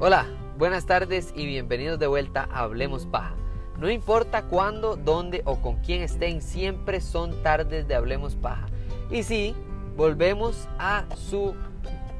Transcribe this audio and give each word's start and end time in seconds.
Hola, 0.00 0.26
buenas 0.56 0.86
tardes 0.86 1.34
y 1.36 1.44
bienvenidos 1.44 1.98
de 1.98 2.06
vuelta 2.06 2.48
a 2.50 2.60
Hablemos 2.60 3.04
Paja. 3.06 3.34
No 3.78 3.90
importa 3.90 4.44
cuándo, 4.44 4.96
dónde 4.96 5.42
o 5.44 5.60
con 5.60 5.76
quién 5.82 6.00
estén, 6.00 6.40
siempre 6.40 7.02
son 7.02 7.42
tardes 7.42 7.86
de 7.86 7.96
Hablemos 7.96 8.34
Paja. 8.36 8.66
Y 9.10 9.24
sí, 9.24 9.54
volvemos 9.94 10.66
a 10.78 11.04
su 11.16 11.54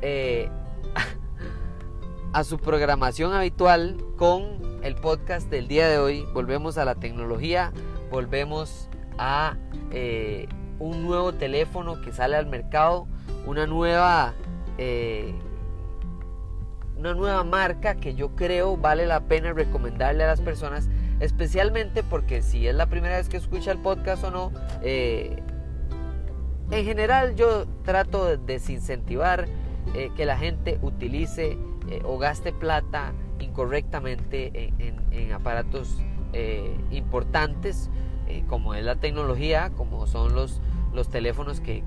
eh, 0.03 0.51
a 2.33 2.45
su 2.45 2.59
programación 2.59 3.35
habitual 3.35 3.97
con 4.17 4.81
el 4.83 4.95
podcast 4.95 5.51
del 5.51 5.69
día 5.69 5.89
de 5.89 5.99
hoy. 5.99 6.25
Volvemos 6.33 6.79
a 6.79 6.85
la 6.85 6.95
tecnología, 6.95 7.73
volvemos 8.11 8.89
a 9.19 9.57
eh, 9.91 10.49
un 10.79 11.03
nuevo 11.03 11.35
teléfono 11.35 12.01
que 12.01 12.13
sale 12.13 12.37
al 12.37 12.47
mercado, 12.47 13.07
una 13.47 13.67
nueva 13.67 14.35
eh, 14.79 15.35
una 16.97 17.15
nueva 17.15 17.45
marca 17.45 17.97
que 17.97 18.15
yo 18.15 18.35
creo 18.37 18.77
vale 18.77 19.07
la 19.07 19.27
pena 19.27 19.53
recomendarle 19.53 20.25
a 20.25 20.29
las 20.29 20.41
personas, 20.41 20.89
especialmente 21.21 22.03
porque 22.03 22.41
si 22.41 22.67
es 22.67 22.75
la 22.75 22.87
primera 22.87 23.17
vez 23.17 23.29
que 23.29 23.37
escucha 23.37 23.73
el 23.73 23.79
podcast 23.79 24.25
o 24.25 24.31
no, 24.31 24.53
eh, 24.83 25.43
en 26.71 26.85
general 26.85 27.35
yo 27.35 27.67
trato 27.85 28.25
de 28.25 28.39
desincentivar 28.39 29.47
que 30.17 30.25
la 30.25 30.39
gente 30.39 30.79
utilice 30.81 31.59
eh, 31.93 32.03
o 32.05 32.19
gaste 32.19 32.53
plata 32.53 33.13
incorrectamente 33.39 34.73
en, 34.79 35.33
aparatos 35.33 35.99
importantes 36.91 37.91
como 38.49 38.75
es 38.75 38.83
la 38.83 38.97
tecnología, 38.97 39.71
como 39.77 40.07
son 40.07 40.35
los 40.35 40.63
los 40.93 41.09
teléfonos 41.09 41.61
que, 41.61 41.83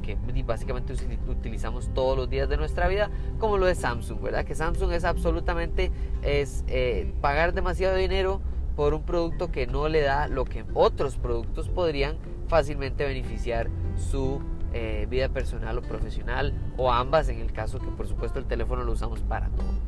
básicamente 0.45 0.93
utilizamos 1.27 1.89
todos 1.93 2.17
los 2.17 2.29
días 2.29 2.49
de 2.49 2.57
nuestra 2.57 2.87
vida, 2.87 3.09
como 3.39 3.57
lo 3.57 3.65
de 3.65 3.75
Samsung, 3.75 4.21
¿verdad? 4.21 4.45
Que 4.45 4.55
Samsung 4.55 4.91
es 4.91 5.03
absolutamente 5.03 5.91
es 6.23 6.63
eh, 6.67 7.13
pagar 7.21 7.53
demasiado 7.53 7.95
dinero 7.95 8.41
por 8.75 8.93
un 8.93 9.03
producto 9.03 9.51
que 9.51 9.67
no 9.67 9.87
le 9.87 10.01
da 10.01 10.27
lo 10.27 10.45
que 10.45 10.65
otros 10.73 11.17
productos 11.17 11.69
podrían 11.69 12.17
fácilmente 12.47 13.05
beneficiar 13.05 13.69
su 13.95 14.41
eh, 14.73 15.07
vida 15.09 15.29
personal 15.29 15.77
o 15.77 15.81
profesional 15.81 16.53
o 16.75 16.91
ambas 16.91 17.29
en 17.29 17.39
el 17.39 17.53
caso 17.53 17.79
que 17.79 17.87
por 17.87 18.07
supuesto 18.07 18.39
el 18.39 18.45
teléfono 18.45 18.83
lo 18.83 18.91
usamos 18.91 19.21
para 19.21 19.49
todo. 19.49 19.84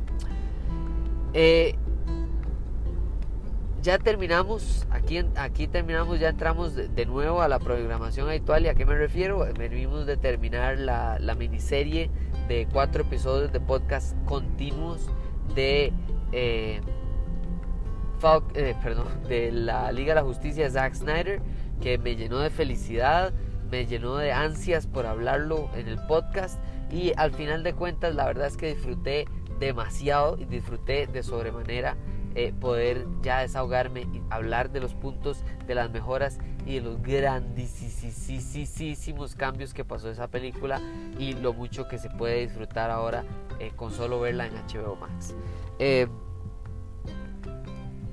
Eh, 1.34 1.74
ya 3.82 3.98
terminamos, 3.98 4.86
aquí, 4.90 5.24
aquí 5.36 5.68
terminamos, 5.68 6.18
ya 6.18 6.30
entramos 6.30 6.74
de, 6.74 7.06
nuevo 7.06 7.42
a 7.42 7.48
la 7.48 7.58
programación 7.58 8.28
habitual. 8.28 8.64
¿Y 8.64 8.68
a 8.68 8.74
qué 8.74 8.84
me 8.84 8.96
refiero? 8.96 9.46
Venimos 9.56 10.06
de 10.06 10.16
terminar 10.16 10.78
la, 10.78 11.18
la 11.20 11.34
miniserie 11.34 12.10
de 12.48 12.66
cuatro 12.72 13.02
episodios 13.02 13.52
de 13.52 13.60
podcast 13.60 14.16
continuos 14.24 15.10
de, 15.54 15.92
eh, 16.32 16.80
eh, 18.54 18.74
perdón, 18.82 19.06
de 19.28 19.52
la 19.52 19.92
Liga 19.92 20.14
de 20.14 20.20
la 20.20 20.26
Justicia 20.26 20.64
de 20.64 20.70
Zack 20.70 20.94
Snyder, 20.94 21.40
que 21.80 21.98
me 21.98 22.16
llenó 22.16 22.40
de 22.40 22.50
felicidad, 22.50 23.32
me 23.70 23.86
llenó 23.86 24.16
de 24.16 24.32
ansias 24.32 24.86
por 24.86 25.06
hablarlo 25.06 25.70
en 25.74 25.88
el 25.88 25.98
podcast. 26.06 26.60
Y 26.90 27.12
al 27.16 27.32
final 27.32 27.62
de 27.62 27.74
cuentas, 27.74 28.14
la 28.14 28.26
verdad 28.26 28.46
es 28.46 28.56
que 28.56 28.74
disfruté 28.74 29.26
demasiado 29.58 30.36
y 30.38 30.44
disfruté 30.44 31.06
de 31.06 31.22
sobremanera 31.22 31.96
eh, 32.34 32.52
poder 32.52 33.06
ya 33.22 33.40
desahogarme 33.40 34.02
y 34.02 34.22
hablar 34.30 34.70
de 34.70 34.78
los 34.80 34.94
puntos, 34.94 35.42
de 35.66 35.74
las 35.74 35.90
mejoras 35.90 36.38
y 36.66 36.74
de 36.74 36.82
los 36.82 37.02
grandísimos 37.02 37.74
cambios 39.34 39.74
que 39.74 39.84
pasó 39.84 40.08
esa 40.10 40.28
película 40.28 40.80
y 41.18 41.32
lo 41.32 41.52
mucho 41.52 41.88
que 41.88 41.98
se 41.98 42.10
puede 42.10 42.42
disfrutar 42.42 42.92
ahora 42.92 43.24
eh, 43.58 43.72
con 43.74 43.90
solo 43.90 44.20
verla 44.20 44.46
en 44.46 44.52
HBO 44.54 44.94
Max. 44.94 45.34
Eh, 45.78 46.06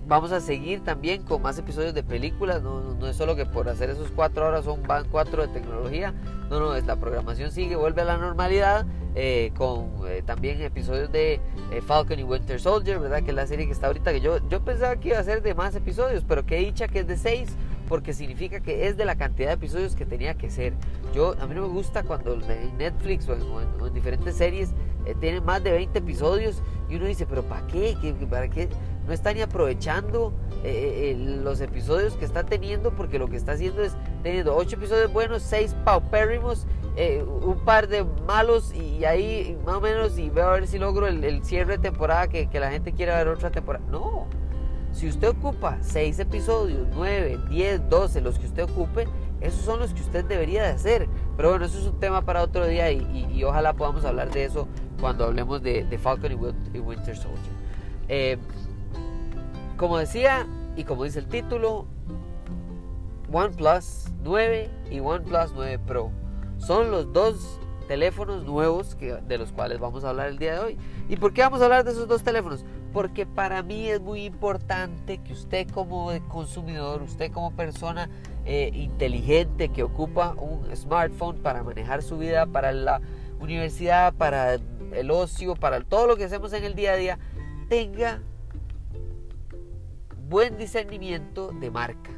vamos 0.07 0.31
a 0.31 0.39
seguir 0.39 0.83
también 0.83 1.23
con 1.23 1.41
más 1.41 1.57
episodios 1.57 1.93
de 1.93 2.03
películas. 2.03 2.61
No, 2.61 2.81
no, 2.81 3.07
es 3.07 3.15
solo 3.15 3.35
que 3.35 3.45
por 3.45 3.69
hacer 3.69 3.89
esos 3.89 4.09
cuatro 4.11 4.47
horas 4.47 4.65
son 4.65 4.83
van 4.83 5.05
cuatro 5.09 5.45
de 5.45 5.53
tecnología. 5.53 6.13
No, 6.49 6.59
no, 6.59 6.75
es 6.75 6.85
la 6.85 6.95
programación 6.95 7.51
sigue, 7.51 7.75
vuelve 7.75 8.01
a 8.01 8.05
la 8.05 8.17
normalidad. 8.17 8.85
Eh, 9.17 9.53
con 9.55 9.91
eh, 10.09 10.23
también 10.25 10.61
episodios 10.61 11.09
de 11.09 11.39
eh, 11.71 11.81
Falcon 11.81 12.19
y 12.19 12.23
Winter 12.23 12.59
Soldier, 12.59 12.99
¿verdad? 12.99 13.23
Que 13.23 13.29
es 13.29 13.35
la 13.35 13.47
serie 13.47 13.65
que 13.65 13.71
está 13.71 13.87
ahorita, 13.87 14.11
que 14.11 14.19
yo, 14.19 14.45
yo 14.49 14.59
pensaba 14.59 14.97
que 14.97 15.09
iba 15.09 15.19
a 15.19 15.23
ser 15.23 15.41
de 15.41 15.53
más 15.53 15.73
episodios, 15.73 16.25
pero 16.27 16.45
que 16.45 16.57
dicha 16.57 16.89
que 16.89 16.99
es 16.99 17.07
de 17.07 17.15
6, 17.15 17.55
porque 17.87 18.13
significa 18.13 18.59
que 18.59 18.87
es 18.87 18.97
de 18.97 19.05
la 19.05 19.15
cantidad 19.15 19.47
de 19.47 19.53
episodios 19.53 19.95
que 19.95 20.05
tenía 20.05 20.33
que 20.33 20.49
ser. 20.49 20.73
Yo, 21.13 21.33
a 21.39 21.47
mí 21.47 21.55
no 21.55 21.61
me 21.61 21.69
gusta 21.69 22.03
cuando 22.03 22.33
en 22.33 22.77
Netflix 22.77 23.29
o 23.29 23.35
en, 23.61 23.93
diferentes 23.93 24.35
series 24.35 24.71
tienen 25.21 25.45
más 25.45 25.63
de 25.63 25.71
20 25.71 25.97
episodios 25.97 26.61
y 26.89 26.95
uno 26.95 27.05
dice, 27.05 27.25
pero 27.25 27.43
¿para 27.43 27.65
qué? 27.67 27.95
¿Para 28.29 28.49
qué? 28.49 28.67
No 29.07 29.13
está 29.13 29.33
ni 29.33 29.41
aprovechando 29.41 30.33
los 31.43 31.61
episodios 31.61 32.15
que 32.15 32.25
está 32.25 32.43
teniendo, 32.43 32.91
porque 32.91 33.19
lo 33.19 33.27
que 33.27 33.37
está 33.37 33.51
haciendo 33.51 33.83
es 33.83 33.95
teniendo 34.23 34.55
8 34.55 34.77
episodios 34.77 35.13
buenos, 35.13 35.43
6 35.43 35.75
paupérrimos 35.85 36.65
eh, 36.97 37.23
un 37.23 37.59
par 37.65 37.89
de 37.89 38.05
malos 38.25 38.73
y 38.73 39.03
ahí 39.03 39.57
más 39.65 39.75
o 39.75 39.81
menos 39.81 40.17
y 40.17 40.29
veo 40.29 40.47
a 40.47 40.53
ver 40.53 40.65
si 40.65 40.79
logro 40.79 41.07
el, 41.07 41.43
cierre 41.43 41.73
de 41.73 41.79
temporada 41.79 42.27
que, 42.29 42.47
la 42.53 42.71
gente 42.71 42.93
quiere 42.93 43.11
ver 43.11 43.27
otra 43.27 43.51
temporada. 43.51 43.85
No, 43.91 44.27
si 44.93 45.09
usted 45.09 45.27
ocupa 45.27 45.77
6 45.81 46.19
episodios, 46.19 46.87
9, 46.95 47.37
10, 47.49 47.89
12, 47.89 48.21
los 48.21 48.39
que 48.39 48.45
usted 48.45 48.63
ocupe, 48.63 49.07
esos 49.41 49.59
son 49.59 49.79
los 49.79 49.93
que 49.93 50.01
usted 50.01 50.23
debería 50.23 50.63
de 50.63 50.69
hacer. 50.69 51.09
Pero 51.35 51.49
bueno, 51.49 51.65
eso 51.65 51.77
es 51.77 51.85
un 51.85 51.99
tema 51.99 52.21
para 52.21 52.41
otro 52.41 52.65
día 52.65 52.89
y, 52.91 53.43
ojalá 53.43 53.73
podamos 53.73 54.05
hablar 54.05 54.31
de 54.31 54.45
eso 54.45 54.67
cuando 55.01 55.25
hablemos 55.25 55.61
de, 55.61 55.99
Falcon 56.01 56.31
y, 56.73 56.79
Winter 56.79 57.17
Soldier. 57.17 58.39
Como 59.77 59.97
decía 59.97 60.47
y 60.77 60.85
como 60.85 61.03
dice 61.03 61.19
el 61.19 61.27
título, 61.27 61.85
OnePlus 63.31 64.05
9 64.23 64.69
y 64.89 64.99
OnePlus 64.99 65.51
9 65.53 65.79
Pro 65.79 66.11
son 66.57 66.91
los 66.91 67.11
dos 67.11 67.59
teléfonos 67.89 68.45
nuevos 68.45 68.97
de 68.97 69.37
los 69.37 69.51
cuales 69.51 69.79
vamos 69.79 70.03
a 70.03 70.09
hablar 70.09 70.29
el 70.29 70.37
día 70.37 70.53
de 70.53 70.59
hoy. 70.59 70.77
¿Y 71.09 71.17
por 71.17 71.33
qué 71.33 71.41
vamos 71.41 71.61
a 71.61 71.65
hablar 71.65 71.83
de 71.83 71.91
esos 71.91 72.07
dos 72.07 72.23
teléfonos? 72.23 72.63
Porque 72.93 73.25
para 73.25 73.61
mí 73.63 73.89
es 73.89 73.99
muy 73.99 74.23
importante 74.23 75.17
que 75.17 75.33
usted 75.33 75.69
como 75.69 76.09
consumidor, 76.29 77.01
usted 77.01 77.31
como 77.31 77.51
persona 77.51 78.09
eh, 78.45 78.71
inteligente 78.73 79.69
que 79.69 79.83
ocupa 79.83 80.33
un 80.37 80.73
smartphone 80.73 81.37
para 81.39 81.63
manejar 81.63 82.01
su 82.01 82.17
vida, 82.17 82.45
para 82.45 82.71
la 82.71 83.01
universidad, 83.41 84.13
para 84.13 84.53
el 84.53 85.11
ocio, 85.11 85.55
para 85.55 85.81
todo 85.81 86.07
lo 86.07 86.15
que 86.15 86.23
hacemos 86.23 86.53
en 86.53 86.63
el 86.63 86.75
día 86.75 86.93
a 86.93 86.95
día, 86.95 87.19
tenga 87.67 88.21
buen 90.27 90.57
discernimiento 90.57 91.51
de 91.51 91.69
marca, 91.69 92.11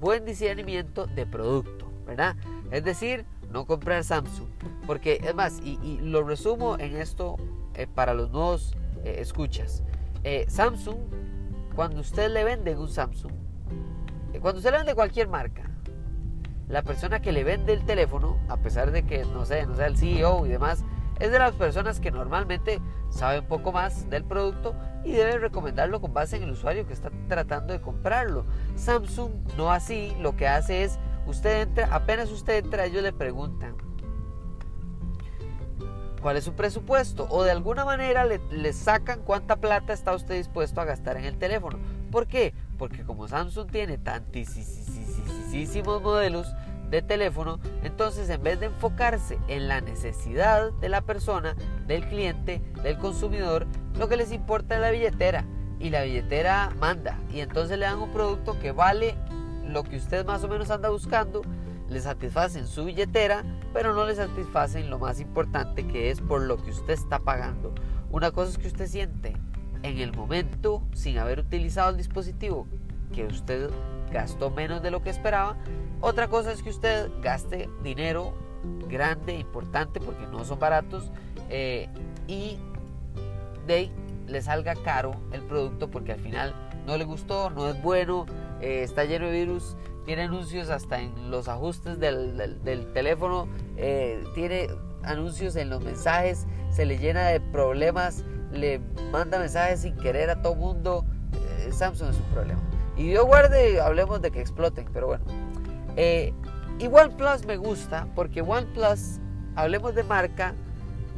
buen 0.00 0.24
discernimiento 0.24 1.06
de 1.06 1.26
producto, 1.26 1.90
¿verdad? 2.06 2.36
Es 2.70 2.84
decir, 2.84 3.24
no 3.50 3.66
comprar 3.66 4.04
Samsung. 4.04 4.48
Porque 4.86 5.20
es 5.22 5.34
más, 5.34 5.60
y, 5.62 5.98
lo 6.00 6.22
resumo 6.24 6.76
en 6.78 6.96
esto 6.96 7.36
eh, 7.74 7.86
para 7.86 8.12
los 8.12 8.30
nuevos 8.30 8.76
eh, 9.04 9.16
escuchas. 9.18 9.82
Eh, 10.24 10.44
Samsung, 10.48 10.98
cuando 11.74 12.00
usted 12.00 12.30
le 12.30 12.44
vende 12.44 12.76
un 12.76 12.88
Samsung, 12.88 13.32
cuando 14.40 14.58
usted 14.58 14.72
le 14.72 14.78
vende 14.78 14.94
cualquier 14.94 15.28
marca, 15.28 15.70
la 16.68 16.82
persona 16.82 17.20
que 17.20 17.32
le 17.32 17.44
vende 17.44 17.72
el 17.72 17.84
teléfono, 17.84 18.38
a 18.48 18.56
pesar 18.56 18.90
de 18.90 19.04
que 19.04 19.24
no 19.24 19.44
sé, 19.46 19.66
no 19.66 19.74
sea 19.76 19.86
el 19.86 19.96
CEO 19.96 20.44
y 20.46 20.48
demás, 20.48 20.84
es 21.20 21.30
de 21.30 21.38
las 21.38 21.54
personas 21.54 22.00
que 22.00 22.10
normalmente 22.10 22.80
sabe 23.10 23.38
un 23.38 23.46
poco 23.46 23.72
más 23.72 24.10
del 24.10 24.24
producto 24.24 24.74
y 25.04 25.12
debe 25.12 25.38
recomendarlo 25.38 26.00
con 26.00 26.14
base 26.14 26.36
en 26.36 26.44
el 26.44 26.50
usuario 26.50 26.86
que 26.86 26.92
está 26.92 27.10
tratando 27.28 27.72
de 27.72 27.80
comprarlo. 27.80 28.44
Samsung 28.76 29.32
no 29.56 29.70
así, 29.70 30.14
lo 30.20 30.36
que 30.36 30.48
hace 30.48 30.84
es 30.84 30.98
Usted 31.26 31.62
entra, 31.62 31.88
apenas 31.90 32.30
usted 32.30 32.64
entra, 32.64 32.84
ellos 32.84 33.02
le 33.02 33.12
preguntan 33.12 33.76
cuál 36.20 36.36
es 36.36 36.44
su 36.44 36.54
presupuesto 36.54 37.26
o 37.30 37.44
de 37.44 37.50
alguna 37.50 37.84
manera 37.84 38.24
le, 38.24 38.72
sacan 38.72 39.20
cuánta 39.20 39.56
plata 39.56 39.92
está 39.92 40.14
usted 40.14 40.36
dispuesto 40.36 40.80
a 40.80 40.84
gastar 40.84 41.16
en 41.16 41.24
el 41.24 41.38
teléfono. 41.38 41.78
¿Por 42.10 42.26
qué? 42.26 42.54
Porque 42.78 43.04
como 43.04 43.28
Samsung 43.28 43.70
tiene 43.70 43.98
tantísimos 43.98 46.02
modelos 46.02 46.54
de 46.90 47.02
teléfono, 47.02 47.58
entonces 47.82 48.30
en 48.30 48.42
vez 48.42 48.60
de 48.60 48.66
enfocarse 48.66 49.38
en 49.48 49.68
la 49.68 49.80
necesidad 49.80 50.72
de 50.72 50.88
la 50.88 51.00
persona, 51.00 51.56
del 51.86 52.06
cliente, 52.08 52.62
del 52.82 52.98
consumidor, 52.98 53.66
lo 53.98 54.08
que 54.08 54.16
les 54.16 54.32
importa 54.32 54.76
es 54.76 54.80
la 54.80 54.90
billetera 54.90 55.44
y 55.78 55.90
la 55.90 56.02
billetera 56.02 56.70
manda 56.78 57.18
y 57.32 57.40
entonces 57.40 57.78
le 57.78 57.86
dan 57.86 57.98
un 57.98 58.10
producto 58.10 58.58
que 58.58 58.72
vale 58.72 59.16
lo 59.66 59.82
que 59.82 59.96
usted 59.96 60.24
más 60.24 60.44
o 60.44 60.48
menos 60.48 60.70
anda 60.70 60.88
buscando, 60.90 61.42
le 61.88 62.00
satisfacen 62.00 62.66
su 62.66 62.84
billetera, 62.84 63.44
pero 63.72 63.94
no 63.94 64.06
le 64.06 64.14
satisfacen 64.14 64.90
lo 64.90 64.98
más 64.98 65.20
importante 65.20 65.86
que 65.86 66.10
es 66.10 66.20
por 66.20 66.42
lo 66.42 66.56
que 66.56 66.70
usted 66.70 66.94
está 66.94 67.18
pagando. 67.18 67.74
Una 68.10 68.30
cosa 68.30 68.52
es 68.52 68.58
que 68.58 68.68
usted 68.68 68.86
siente 68.86 69.36
en 69.82 69.98
el 69.98 70.12
momento, 70.14 70.82
sin 70.94 71.18
haber 71.18 71.40
utilizado 71.40 71.90
el 71.90 71.96
dispositivo 71.96 72.66
que 73.12 73.26
usted 73.26 73.70
gastó 74.14 74.50
menos 74.50 74.80
de 74.80 74.90
lo 74.90 75.02
que 75.02 75.10
esperaba. 75.10 75.56
Otra 76.00 76.28
cosa 76.28 76.52
es 76.52 76.62
que 76.62 76.70
usted 76.70 77.10
gaste 77.20 77.68
dinero 77.82 78.32
grande, 78.88 79.34
importante, 79.34 80.00
porque 80.00 80.26
no 80.28 80.44
son 80.44 80.58
baratos, 80.58 81.10
eh, 81.50 81.88
y 82.26 82.56
de 83.66 83.90
le 84.26 84.40
salga 84.40 84.74
caro 84.74 85.16
el 85.32 85.42
producto 85.42 85.90
porque 85.90 86.12
al 86.12 86.20
final 86.20 86.54
no 86.86 86.96
le 86.96 87.04
gustó, 87.04 87.50
no 87.50 87.68
es 87.68 87.82
bueno, 87.82 88.24
eh, 88.62 88.82
está 88.82 89.04
lleno 89.04 89.26
de 89.26 89.32
virus, 89.32 89.76
tiene 90.06 90.22
anuncios 90.22 90.70
hasta 90.70 91.00
en 91.00 91.30
los 91.30 91.48
ajustes 91.48 91.98
del, 91.98 92.90
teléfono, 92.94 93.48
eh, 93.76 94.22
tiene 94.34 94.68
anuncios 95.02 95.56
en 95.56 95.68
los 95.68 95.82
mensajes, 95.82 96.46
se 96.70 96.86
le 96.86 96.98
llena 96.98 97.26
de 97.26 97.40
problemas, 97.40 98.24
le 98.52 98.80
manda 99.10 99.38
mensajes 99.38 99.80
sin 99.80 99.96
querer 99.96 100.30
a 100.30 100.40
todo 100.40 100.54
mundo. 100.54 101.04
Samsung 101.70 102.10
es 102.10 102.16
un 102.16 102.32
problema. 102.32 102.73
Y 102.96 103.08
Dios 103.08 103.26
guarde, 103.26 103.80
hablemos 103.80 104.22
de 104.22 104.30
que 104.30 104.40
exploten, 104.40 104.86
pero 104.92 105.08
bueno. 105.08 105.24
y 105.96 106.86
OnePlus 106.86 107.46
me 107.46 107.56
gusta 107.56 108.06
porque 108.14 108.42
OnePlus, 108.42 109.20
hablemos 109.56 109.94
de 109.94 110.04
marca, 110.04 110.54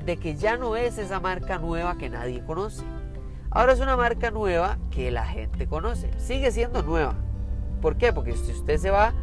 de 0.05 0.17
que 0.17 0.37
ya 0.37 0.56
no 0.56 0.76
es 0.76 0.99
esa 0.99 1.20
marca 1.20 1.58
nueva 1.58 1.99
que 1.99 2.08
nadie 2.08 2.44
conoce. 2.44 2.84
Ahora 3.50 3.73
es 3.73 3.81
una 3.81 3.96
marca 3.96 4.31
nueva 4.31 4.78
que 4.90 5.11
la 5.11 5.25
gente 5.25 5.67
conoce. 5.67 6.11
Sigue 6.19 6.50
siendo 6.50 6.82
nueva. 6.82 7.14
¿Por 7.81 7.96
qué? 7.96 8.12
Porque 8.12 8.34
si 8.34 8.52
usted 8.52 8.79
se 8.79 8.90
va 8.90 9.14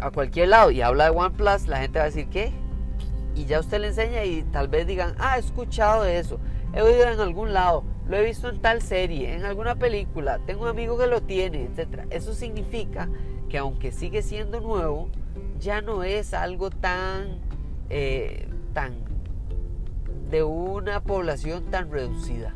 a 0.00 0.10
cualquier 0.10 0.48
lado 0.48 0.70
y 0.70 0.82
habla 0.82 1.04
de 1.04 1.10
OnePlus, 1.10 1.68
la 1.68 1.78
gente 1.78 1.98
va 1.98 2.04
a 2.04 2.08
decir, 2.08 2.28
¿qué? 2.28 2.52
Y 3.34 3.46
ya 3.46 3.60
usted 3.60 3.80
le 3.80 3.88
enseña 3.88 4.24
y 4.24 4.42
tal 4.44 4.68
vez 4.68 4.86
digan, 4.86 5.14
ah, 5.18 5.36
he 5.36 5.40
escuchado 5.40 6.04
de 6.04 6.18
eso, 6.18 6.38
he 6.72 6.82
oído 6.82 7.08
en 7.08 7.20
algún 7.20 7.52
lado, 7.52 7.84
lo 8.06 8.16
he 8.16 8.24
visto 8.24 8.48
en 8.48 8.60
tal 8.60 8.82
serie, 8.82 9.34
en 9.34 9.44
alguna 9.44 9.76
película, 9.76 10.38
tengo 10.46 10.62
un 10.62 10.68
amigo 10.68 10.98
que 10.98 11.06
lo 11.06 11.22
tiene, 11.22 11.64
etc. 11.64 12.06
Eso 12.10 12.34
significa 12.34 13.08
que 13.48 13.58
aunque 13.58 13.92
sigue 13.92 14.22
siendo 14.22 14.60
nuevo, 14.60 15.08
ya 15.58 15.80
no 15.80 16.02
es 16.02 16.34
algo 16.34 16.70
tan, 16.70 17.38
eh, 17.88 18.48
tan 18.72 18.94
de 20.30 20.42
una 20.42 21.02
población 21.02 21.70
tan 21.70 21.90
reducida. 21.90 22.54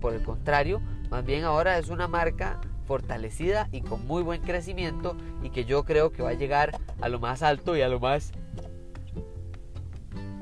Por 0.00 0.14
el 0.14 0.22
contrario, 0.22 0.80
más 1.10 1.24
bien 1.24 1.44
ahora 1.44 1.78
es 1.78 1.88
una 1.88 2.06
marca 2.06 2.60
fortalecida 2.86 3.68
y 3.72 3.82
con 3.82 4.06
muy 4.06 4.22
buen 4.22 4.40
crecimiento 4.40 5.16
y 5.42 5.50
que 5.50 5.64
yo 5.64 5.84
creo 5.84 6.12
que 6.12 6.22
va 6.22 6.30
a 6.30 6.34
llegar 6.34 6.78
a 7.00 7.08
lo 7.08 7.18
más 7.18 7.42
alto 7.42 7.76
y 7.76 7.82
a 7.82 7.88
lo 7.88 7.98
más 8.00 8.32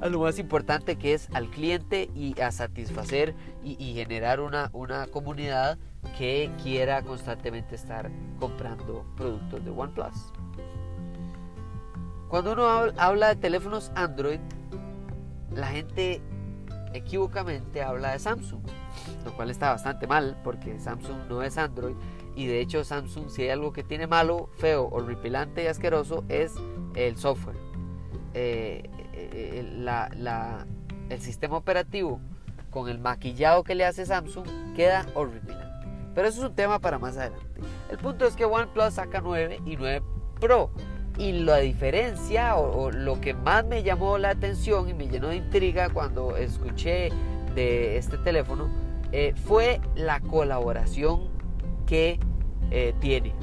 a 0.01 0.09
lo 0.09 0.21
más 0.21 0.39
importante 0.39 0.97
que 0.97 1.15
es 1.15 1.29
al 1.33 1.49
cliente 1.49 2.11
y 2.15 2.39
a 2.41 2.51
satisfacer 2.53 3.35
y, 3.63 3.95
generar 3.95 4.41
una, 4.41 4.71
una 4.73 5.07
comunidad 5.07 5.79
que 6.19 6.51
quiera 6.63 7.03
constantemente 7.03 7.75
estar 7.75 8.11
comprando 8.39 9.05
productos 9.17 9.65
de 9.65 9.71
OnePlus. 9.71 10.33
Cuando 12.29 12.53
uno 12.53 12.67
habla 12.97 13.29
de 13.29 13.37
teléfonos 13.37 13.93
Android, 13.95 14.41
la 15.53 15.69
gente 15.69 16.21
equivocamente 16.93 17.83
habla 17.83 18.13
de 18.13 18.19
Samsung, 18.19 18.63
lo 19.25 19.33
cual 19.35 19.51
está 19.51 19.71
bastante 19.71 20.07
mal 20.07 20.37
porque 20.43 20.79
Samsung 20.79 21.29
no 21.29 21.43
es 21.43 21.57
Android 21.59 21.95
y 22.35 22.47
de 22.47 22.61
hecho 22.61 22.85
Samsung 22.85 23.31
si 23.31 23.43
hay 23.43 23.51
algo 23.51 23.73
que 23.73 23.83
tiene 23.83 24.07
malo, 24.07 24.51
feo, 24.59 24.89
horripilante 24.91 25.65
y 25.65 25.67
asqueroso 25.67 26.25
es 26.29 26.55
el 26.95 27.17
software. 27.17 27.57
Eh, 28.35 28.91
eh, 29.33 30.55
el 31.11 31.21
sistema 31.21 31.57
operativo 31.57 32.21
con 32.71 32.89
el 32.89 32.99
maquillado 32.99 33.65
que 33.65 33.75
le 33.75 33.85
hace 33.85 34.05
Samsung 34.05 34.47
queda 34.75 35.07
horripilante. 35.15 35.67
Pero 36.15 36.29
eso 36.29 36.43
es 36.43 36.49
un 36.49 36.55
tema 36.55 36.79
para 36.79 36.99
más 36.99 37.17
adelante. 37.17 37.47
El 37.91 37.99
punto 37.99 38.27
es 38.27 38.37
que 38.37 38.45
OnePlus 38.45 38.95
saca 38.95 39.21
9 39.21 39.61
y 39.65 39.77
9 39.77 40.03
Pro. 40.41 40.71
Y 41.19 41.33
la 41.33 41.59
diferencia 41.59 42.57
o, 42.57 42.91
lo 42.91 43.21
que 43.21 43.33
más 43.33 43.65
me 43.65 43.83
llamó 43.83 44.19
la 44.19 44.31
atención 44.31 44.89
y 44.89 44.95
me 44.95 45.09
llenó 45.09 45.29
de 45.29 45.37
intriga 45.37 45.89
cuando 45.89 46.37
escuché 46.37 47.11
de 47.55 47.97
este 47.97 48.19
teléfono 48.19 48.69
eh, 49.13 49.33
fue 49.47 49.81
la 49.95 50.21
colaboración 50.21 51.29
que 51.87 52.21
eh, 52.71 52.95
tiene. 53.01 53.35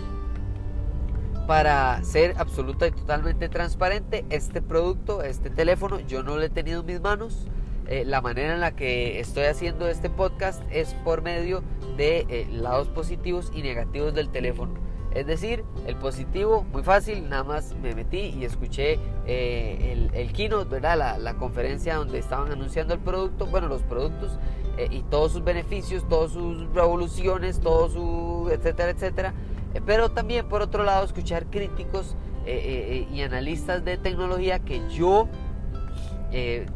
Para 1.48 2.01
ser 2.04 2.36
absoluta 2.38 2.88
y 2.88 2.92
totalmente 2.92 3.50
transparente, 3.50 4.25
este 4.30 4.62
producto, 4.62 5.24
este 5.24 5.50
teléfono, 5.50 6.00
yo 6.00 6.24
no 6.24 6.38
lo 6.38 6.42
he 6.42 6.50
tenido 6.50 6.81
en 6.81 6.86
mis 6.86 7.01
manos. 7.01 7.48
Eh, 7.88 8.06
la 8.06 8.22
manera 8.22 8.54
en 8.54 8.62
la 8.62 8.75
que 8.75 9.19
estoy 9.19 9.44
haciendo 9.44 9.90
este 9.90 10.10
podcast 10.10 10.63
es 10.72 10.94
por 11.04 11.22
medio 11.22 11.62
de 11.98 12.48
lados 12.50 12.88
positivos 12.88 13.51
y 13.54 13.62
negativos 13.62 14.13
del 14.13 14.30
teléfono. 14.30 14.74
Es 15.13 15.28
decir, 15.28 15.63
el 15.86 15.95
positivo, 15.95 16.66
muy 16.72 16.81
fácil, 16.81 17.30
nada 17.30 17.44
más 17.44 17.75
me 17.75 17.94
metí 17.94 18.18
y 18.18 18.46
escuché 18.46 18.98
eh, 19.28 19.92
el, 19.92 20.12
el, 20.16 20.34
keynote, 20.34 20.69
¿verdad? 20.69 21.19
La, 21.19 21.34
conferencia 21.36 21.96
donde 21.98 22.18
estaban 22.18 22.51
anunciando 22.51 22.96
el 22.96 23.00
producto, 23.00 23.46
bueno, 23.46 23.68
los 23.68 23.84
productos 23.84 24.39
eh, 24.78 24.88
y 24.89 25.04
todos 25.04 25.34
sus 25.34 25.44
beneficios, 25.44 26.07
todas 26.10 26.31
sus 26.31 26.68
revoluciones, 26.74 27.60
todo 27.60 27.89
su, 27.89 28.50
etcétera, 28.51 28.89
etcétera. 28.89 29.34
Eh, 29.74 29.81
pero 29.86 30.12
también, 30.12 30.48
por 30.48 30.62
otro 30.62 30.84
lado, 30.84 31.06
escuchar 31.06 31.46
críticos 31.48 32.16
y 32.46 33.22
analistas 33.22 33.86
de 33.86 33.98
tecnología 33.98 34.60
que 34.60 34.81
yo 34.90 35.30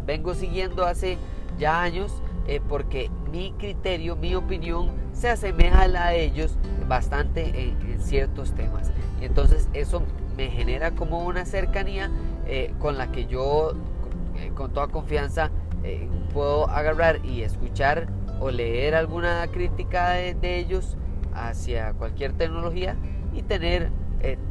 vengo 0.06 0.34
siguiendo 0.34 0.86
hace 0.86 1.18
ya 1.58 1.82
años 1.82 2.22
eh, 2.48 2.62
porque 2.68 3.12
mi 3.30 3.52
criterio, 3.58 4.16
mi 4.16 4.34
opinión 4.34 4.92
se 5.12 5.28
asemeja 5.28 5.82
a 5.82 5.88
la 5.90 6.10
de 6.10 6.24
ellos 6.24 6.58
bastante 6.88 7.74
en, 7.82 8.00
ciertos 8.00 8.54
temas. 8.54 8.92
Entonces 9.20 9.68
eso 9.74 10.02
me 10.38 10.50
genera 10.50 10.92
como 10.92 11.26
una 11.26 11.44
cercanía 11.46 12.10
eh, 12.46 12.74
con 12.80 12.98
la 12.98 13.12
que 13.12 13.26
yo 13.26 13.74
eh, 14.38 14.52
con 14.56 14.72
toda 14.72 14.88
confianza 14.88 15.52
puedo 16.34 16.70
agarrar 16.70 17.26
y 17.26 17.44
escuchar 17.44 18.08
o 18.42 18.52
leer 18.52 18.94
alguna 18.94 19.48
crítica 19.48 20.12
de 20.12 20.60
ellos 20.60 20.98
hacia 21.38 21.94
cualquier 21.94 22.34
tecnología 22.34 22.95
y 23.34 23.44
tener 23.44 23.92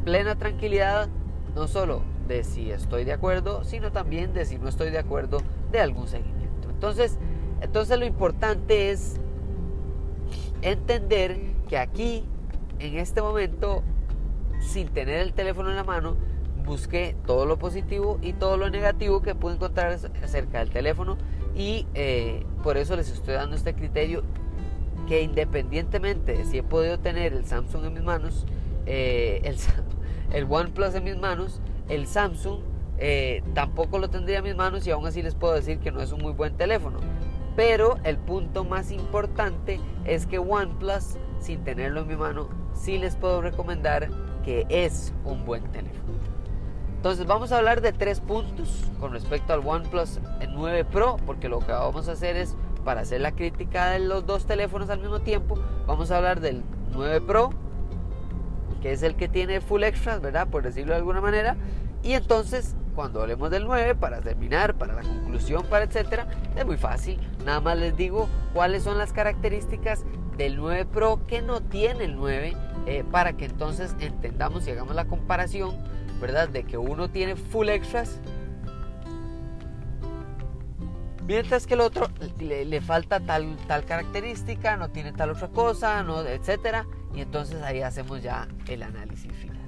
plena 0.05 0.37
tranquilidad 0.37 1.09
no 1.55 1.67
solo 1.69 2.03
de 2.29 2.44
si 2.44 2.71
estoy 2.71 3.05
de 3.05 3.12
acuerdo, 3.12 3.65
sino 3.65 3.93
también 3.93 4.33
de 4.33 4.44
si 4.44 4.59
no 4.59 4.69
estoy 4.69 4.91
de 4.91 4.99
acuerdo 4.99 5.38
de 5.73 5.81
algún 5.81 6.06
seguimiento. 6.06 6.71
Entonces, 6.71 7.19
entonces 7.61 7.99
lo 7.99 8.05
importante 8.05 8.91
es 8.91 9.21
entender 10.62 11.38
que 11.69 11.79
aquí, 11.79 12.25
en 12.78 12.99
este 12.99 13.23
momento, 13.23 13.83
sin 14.61 14.88
tener 14.88 15.21
el 15.21 15.33
teléfono 15.33 15.71
en 15.71 15.76
la 15.76 15.85
mano, 15.85 16.16
busqué 16.64 17.16
todo 17.26 17.47
lo 17.47 17.59
positivo 17.59 18.19
y 18.23 18.33
todo 18.33 18.57
lo 18.57 18.69
negativo 18.71 19.23
que 19.23 19.35
pude 19.35 19.55
encontrar 19.55 19.99
acerca 20.23 20.59
del 20.59 20.71
teléfono 20.71 21.16
y 21.55 21.87
eh, 21.95 22.45
por 22.62 22.76
eso 22.76 22.97
les 22.97 23.11
estoy 23.11 23.35
dando 23.35 23.55
este 23.57 23.75
criterio 23.75 24.25
que 25.07 25.23
independientemente 25.23 26.35
de 26.37 26.45
si 26.45 26.59
he 26.59 26.63
podido 26.63 26.99
tener 26.99 27.33
el 27.33 27.45
Samsung 27.45 27.85
en 27.87 27.95
mis 27.95 28.03
manos, 28.03 28.47
eh, 28.87 29.41
el, 29.45 29.57
el 30.33 30.47
OnePlus 30.49 30.95
en 30.95 31.05
mis 31.05 31.17
manos, 31.17 31.61
el 31.89 32.07
Samsung 32.07 32.61
eh, 32.99 33.43
tampoco 33.55 33.99
lo 33.99 34.09
tendría 34.09 34.39
en 34.39 34.45
mis 34.45 34.57
manos 34.57 34.87
y 34.87 34.91
aún 34.91 35.07
así 35.07 35.23
les 35.23 35.35
puedo 35.35 35.55
decir 35.55 35.79
que 35.79 35.91
no 35.91 36.01
es 36.01 36.13
un 36.13 36.23
muy 36.23 36.33
buen 36.33 36.57
teléfono. 36.57 36.99
Pero 37.55 37.97
el 38.05 38.19
punto 38.19 38.65
más 38.65 38.91
importante 38.91 39.81
es 40.05 40.27
que 40.27 40.39
OnePlus, 40.39 41.17
sin 41.41 41.65
tenerlo 41.65 42.01
en 42.01 42.09
mi 42.09 42.17
mano, 42.17 42.49
sí 42.75 42.99
les 42.99 43.17
puedo 43.17 43.41
recomendar 43.41 44.11
que 44.45 44.67
es 44.69 45.15
un 45.25 45.45
buen 45.47 45.63
teléfono. 45.73 46.07
Entonces 46.97 47.27
vamos 47.27 47.53
a 47.53 47.59
hablar 47.59 47.81
de 47.81 47.93
tres 47.93 48.21
puntos 48.21 48.85
con 48.99 49.13
respecto 49.13 49.53
al 49.53 49.67
OnePlus 49.67 50.21
9 50.51 50.85
Pro, 50.87 51.17
porque 51.25 51.49
lo 51.49 51.61
que 51.61 51.73
vamos 51.73 52.09
a 52.09 52.13
hacer 52.13 52.37
es, 52.37 52.57
para 52.87 53.00
hacer 53.00 53.21
la 53.21 53.33
crítica 53.33 53.90
de 53.90 53.99
los 53.99 54.26
dos 54.26 54.47
teléfonos 54.47 54.88
al 54.90 55.00
mismo 55.00 55.19
tiempo, 55.19 55.59
vamos 55.88 56.12
a 56.12 56.19
hablar 56.19 56.40
del 56.40 56.62
9 56.93 57.21
Pro, 57.21 57.50
que 58.81 58.93
es 58.93 59.02
el 59.02 59.16
que 59.16 59.28
tiene 59.28 59.61
full 59.61 59.83
extras, 59.83 60.21
¿verdad? 60.21 60.47
Por 60.47 60.62
decirlo 60.62 60.93
de 60.93 60.99
alguna 60.99 61.21
manera. 61.21 61.57
Y 62.05 62.12
entonces 62.12 62.76
cuando 62.95 63.21
hablemos 63.21 63.50
del 63.50 63.64
9, 63.64 63.97
para 63.97 64.21
terminar, 64.21 64.75
para 64.75 64.95
la 64.95 65.02
conclusión, 65.02 65.64
para 65.69 65.85
etcétera, 65.85 66.28
es 66.57 66.64
muy 66.64 66.76
fácil. 66.76 67.19
Nada 67.45 67.61
más 67.61 67.76
les 67.76 67.97
digo 67.97 68.28
cuáles 68.55 68.85
son 68.85 68.99
las 68.99 69.12
características 69.12 70.05
del 70.38 70.57
9 70.57 70.87
Pro 70.87 71.21
que 71.26 71.43
no 71.43 71.62
tiene 71.62 72.05
el 72.05 72.14
9 72.14 72.57
eh, 72.87 73.05
para 73.11 73.33
que 73.33 73.47
entonces 73.47 73.97
entendamos 73.99 74.66
y 74.69 74.71
hagamos 74.71 74.95
la 74.95 75.07
comparación, 75.07 75.76
¿verdad? 76.21 76.49
De 76.49 76.62
que 76.62 76.78
uno 76.78 77.11
tiene 77.11 77.35
full 77.35 77.69
extras 77.69 78.21
mientras 81.26 81.66
que 81.66 81.75
el 81.75 81.80
otro 81.80 82.09
le, 82.38 82.80
falta 82.80 83.21
tal, 83.21 83.56
tal 83.66 83.85
característica, 83.85 84.76
no 84.76 84.90
tiene 84.90 85.12
tal 85.12 85.30
otra 85.30 85.49
cosa, 85.49 86.02
no, 86.02 86.23
etcétera, 86.23 86.87
y 87.14 87.21
entonces 87.21 87.62
ahí 87.62 87.83
hacemos 87.83 88.23
ya 88.23 88.49
el 88.68 88.83
análisis 88.83 89.33
final. 89.33 89.66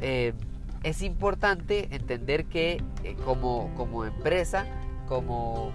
Eh, 0.00 0.34
es 0.82 1.02
importante 1.02 1.88
entender 1.94 2.46
que 2.46 2.82
eh, 3.04 3.16
como, 3.24 3.72
como 3.76 4.04
empresa, 4.04 4.66
como, 5.08 5.72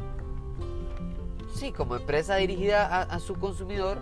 sí, 1.53 1.72
como 1.72 1.96
empresa 1.96 2.36
dirigida 2.36 3.01
a, 3.01 3.20
su 3.20 3.36
consumidor, 3.36 3.98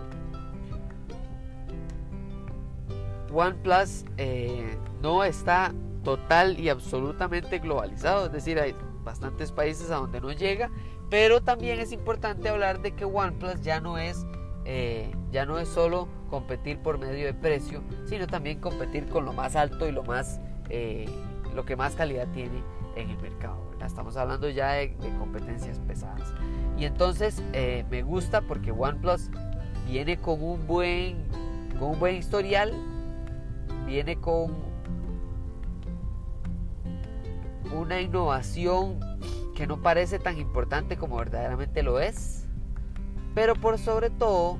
OnePlus 3.32 4.04
eh, 4.16 4.78
no 5.02 5.24
está 5.24 5.74
total 6.04 6.60
y 6.60 6.68
absolutamente 6.68 7.58
globalizado, 7.58 8.26
es 8.26 8.32
decir, 8.32 8.60
hay 8.60 8.74
bastantes 9.04 9.52
países 9.52 9.90
a 9.90 9.96
donde 9.96 10.20
no 10.20 10.32
llega, 10.32 10.70
pero 11.14 11.40
también 11.40 11.78
es 11.78 11.92
importante 11.92 12.48
hablar 12.48 12.82
de 12.82 12.90
que 12.90 13.04
OnePlus 13.04 13.60
ya 13.60 13.80
no 13.80 13.98
es 13.98 14.26
eh, 14.64 15.12
ya 15.30 15.46
no 15.46 15.60
es 15.60 15.68
solo 15.68 16.08
competir 16.28 16.80
por 16.80 16.98
medio 16.98 17.24
de 17.24 17.32
precio, 17.32 17.84
sino 18.04 18.26
también 18.26 18.58
competir 18.58 19.06
con 19.06 19.24
lo 19.24 19.32
más 19.32 19.54
alto 19.54 19.86
y 19.86 19.92
lo 19.92 20.02
más 20.02 20.40
eh, 20.70 21.06
lo 21.54 21.64
que 21.64 21.76
más 21.76 21.94
calidad 21.94 22.26
tiene 22.32 22.64
en 22.96 23.10
el 23.10 23.16
mercado. 23.18 23.62
Estamos 23.80 24.16
hablando 24.16 24.48
ya 24.48 24.72
de, 24.72 24.96
competencias 25.20 25.78
pesadas. 25.78 26.34
Y 26.76 26.84
entonces 26.84 27.44
eh, 27.52 27.84
me 27.90 28.02
gusta 28.02 28.40
porque 28.40 28.72
OnePlus 28.72 29.30
viene 29.86 30.16
con 30.16 30.42
un 30.42 30.66
buen 30.66 31.28
con 31.78 31.90
un 31.90 32.00
buen 32.00 32.16
historial, 32.16 32.72
viene 33.86 34.16
con 34.16 34.52
una 37.72 38.00
innovación 38.00 38.98
que 39.54 39.66
no 39.66 39.80
parece 39.80 40.18
tan 40.18 40.38
importante 40.38 40.96
como 40.96 41.16
verdaderamente 41.16 41.82
lo 41.82 42.00
es. 42.00 42.46
Pero 43.34 43.54
por 43.54 43.78
sobre 43.78 44.10
todo, 44.10 44.58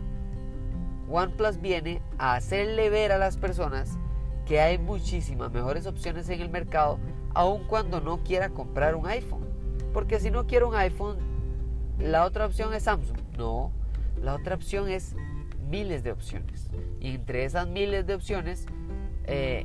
OnePlus 1.09 1.61
viene 1.61 2.01
a 2.19 2.35
hacerle 2.35 2.91
ver 2.91 3.13
a 3.13 3.19
las 3.19 3.37
personas 3.37 3.99
que 4.47 4.61
hay 4.61 4.79
muchísimas 4.79 5.51
mejores 5.53 5.87
opciones 5.87 6.29
en 6.29 6.41
el 6.41 6.51
mercado, 6.51 6.99
aun 7.35 7.65
cuando 7.65 8.01
no 8.01 8.23
quiera 8.23 8.51
comprar 8.51 8.95
un 8.95 9.07
iPhone. 9.07 9.45
Porque 9.93 10.21
si 10.21 10.31
no 10.31 10.47
quiero 10.47 10.69
un 10.69 10.75
iPhone, 10.75 11.19
la 11.99 12.25
otra 12.25 12.47
opción 12.47 12.75
es 12.75 12.85
Samsung. 12.85 13.19
No, 13.39 13.73
la 14.21 14.35
otra 14.35 14.55
opción 14.55 14.89
es 14.89 15.15
miles 15.71 16.03
de 16.03 16.13
opciones. 16.13 16.71
Y 17.01 17.15
entre 17.15 17.45
esas 17.45 17.69
miles 17.69 18.07
de 18.07 18.15
opciones, 18.15 18.67
eh, 19.25 19.65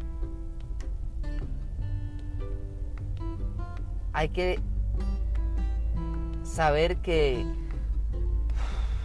hay 4.13 4.29
que 4.29 4.59
saber 6.49 6.97
que, 6.97 7.45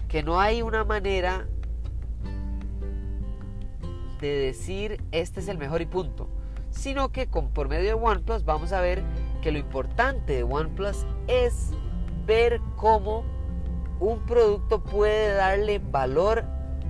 que 0.08 0.22
no 0.22 0.40
hay 0.40 0.62
una 0.62 0.84
manera 0.84 1.46
de 4.20 4.28
decir 4.28 5.02
este 5.12 5.40
es 5.40 5.48
el 5.48 5.58
mejor 5.58 5.82
y 5.82 5.86
punto, 5.86 6.28
sino 6.70 7.12
que 7.12 7.28
con, 7.28 7.50
por 7.50 7.68
medio 7.68 7.88
de 7.88 7.94
OnePlus 7.94 8.44
vamos 8.44 8.72
a 8.72 8.80
ver 8.80 9.02
que 9.42 9.52
lo 9.52 9.58
importante 9.58 10.32
de 10.32 10.42
OnePlus 10.42 11.04
es 11.28 11.70
ver 12.26 12.60
cómo 12.76 13.24
un 14.00 14.20
producto 14.20 14.82
puede 14.82 15.34
darle 15.34 15.78
valor 15.78 16.44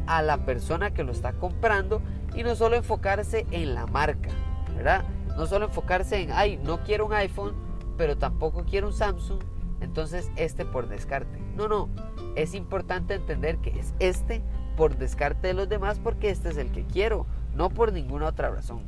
a 0.07 0.23
la 0.23 0.45
persona 0.45 0.95
que 0.95 1.03
lo 1.03 1.13
está 1.13 1.33
comprando 1.33 2.01
y 2.35 2.45
no 2.45 2.55
solo 2.55 2.77
enfocarse 2.77 3.47
en 3.51 3.75
la 3.75 3.87
marca, 3.87 4.31
¿verdad? 4.77 5.05
No 5.37 5.47
solo 5.47 5.67
enfocarse 5.67 6.23
en, 6.23 6.31
ay, 6.33 6.59
no 6.63 6.85
quiero 6.85 7.07
un 7.07 7.13
iPhone, 7.13 7.55
pero 7.97 8.17
tampoco 8.17 8.65
quiero 8.65 8.87
un 8.87 8.93
Samsung, 8.93 9.41
entonces 9.81 10.31
este 10.37 10.65
por 10.65 10.89
descarte. 10.89 11.39
No, 11.57 11.69
no, 11.69 11.89
es 12.37 12.55
importante 12.55 13.15
entender 13.15 13.59
que 13.59 13.79
es 13.79 13.95
este 13.99 14.43
por 14.77 14.97
descarte 14.97 15.49
de 15.49 15.55
los 15.55 15.69
demás 15.69 16.01
porque 16.03 16.31
este 16.31 16.49
es 16.49 16.57
el 16.57 16.73
que 16.73 16.85
quiero, 16.85 17.27
no 17.55 17.71
por 17.71 17.93
ninguna 17.93 18.27
otra 18.27 18.51
razón. 18.51 18.83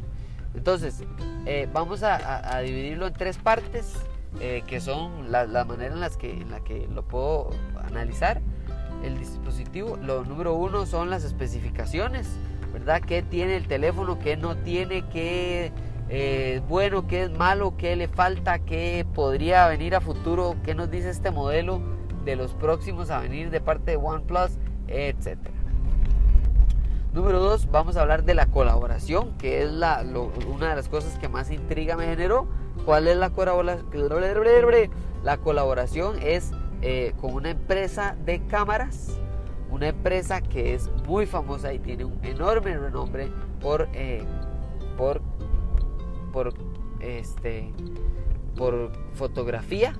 Entonces, 0.55 1.05
eh, 1.45 1.69
vamos 1.73 2.02
a, 2.02 2.59
dividirlo 2.61 3.07
en 3.07 3.12
tres 3.12 3.37
partes, 3.37 3.95
eh, 4.40 4.62
que 4.66 4.81
son 4.81 5.31
la, 5.31 5.47
manera 5.64 5.95
en, 5.95 6.00
las 6.00 6.16
que, 6.16 6.33
en 6.33 6.50
la 6.50 6.61
que 6.61 6.88
lo 6.88 7.02
puedo 7.07 7.50
analizar. 7.85 8.40
El 9.05 9.19
dispositivo, 9.19 9.99
lo 9.99 10.25
número 10.25 10.55
uno 10.55 10.87
son 10.87 11.11
las 11.11 11.23
especificaciones, 11.25 12.26
¿verdad? 12.73 13.02
¿Qué 13.02 13.23
tiene 13.23 13.57
el 13.57 13.69
teléfono? 13.69 14.19
¿Qué 14.19 14.38
no 14.38 14.57
tiene? 14.57 15.07
¿Qué 15.09 15.71
eh, 16.08 16.62
bueno, 16.68 17.06
qué 17.06 17.25
es 17.25 17.30
malo, 17.30 17.76
qué 17.76 17.96
le 17.96 18.08
falta, 18.08 18.60
qué 18.60 19.06
podría 19.14 19.66
venir 19.68 19.94
a 19.94 20.00
futuro, 20.00 20.56
qué 20.64 20.75
nos 20.75 20.90
dice 20.90 21.10
este 21.10 21.30
modelo 21.30 21.80
de 22.25 22.36
los 22.36 22.54
próximos 22.54 23.10
a 23.10 23.20
venir 23.20 23.50
de 23.50 23.60
parte 23.60 23.92
de 23.92 23.96
OnePlus, 23.96 24.58
etc. 24.88 25.36
Número 27.12 27.40
dos, 27.40 27.70
vamos 27.70 27.96
a 27.96 28.02
hablar 28.02 28.25
de 28.25 28.34
la 28.34 28.46
colaboración, 28.46 29.36
que 29.38 29.62
es 29.62 29.70
la, 29.70 30.04
una 30.54 30.70
de 30.70 30.76
las 30.76 30.88
cosas 30.88 31.18
que 31.18 31.28
más 31.28 31.50
intriga 31.50 31.96
me 31.96 32.04
generó. 32.04 32.46
¿Cuál 32.84 33.08
es 33.08 33.16
la 33.16 33.30
colaboración? 33.30 33.86
La 35.25 35.38
colaboración 35.38 36.18
es 36.22 36.52
eh, 36.82 37.14
con 37.20 37.32
una 37.32 37.50
empresa 37.50 38.16
de 38.25 38.46
cámaras, 38.46 39.18
una 39.70 39.88
empresa 39.88 40.40
que 40.42 40.75
es 40.75 40.90
muy 41.06 41.26
famosa 41.26 41.72
y 41.72 41.78
tiene 41.78 42.04
un 42.04 42.22
enorme 42.22 42.76
renombre 42.76 43.32
por, 43.60 43.88
eh, 43.94 44.22
por 44.98 45.22
por 46.37 46.52
este 47.00 47.73
por 48.59 48.93
fotografía, 49.14 49.97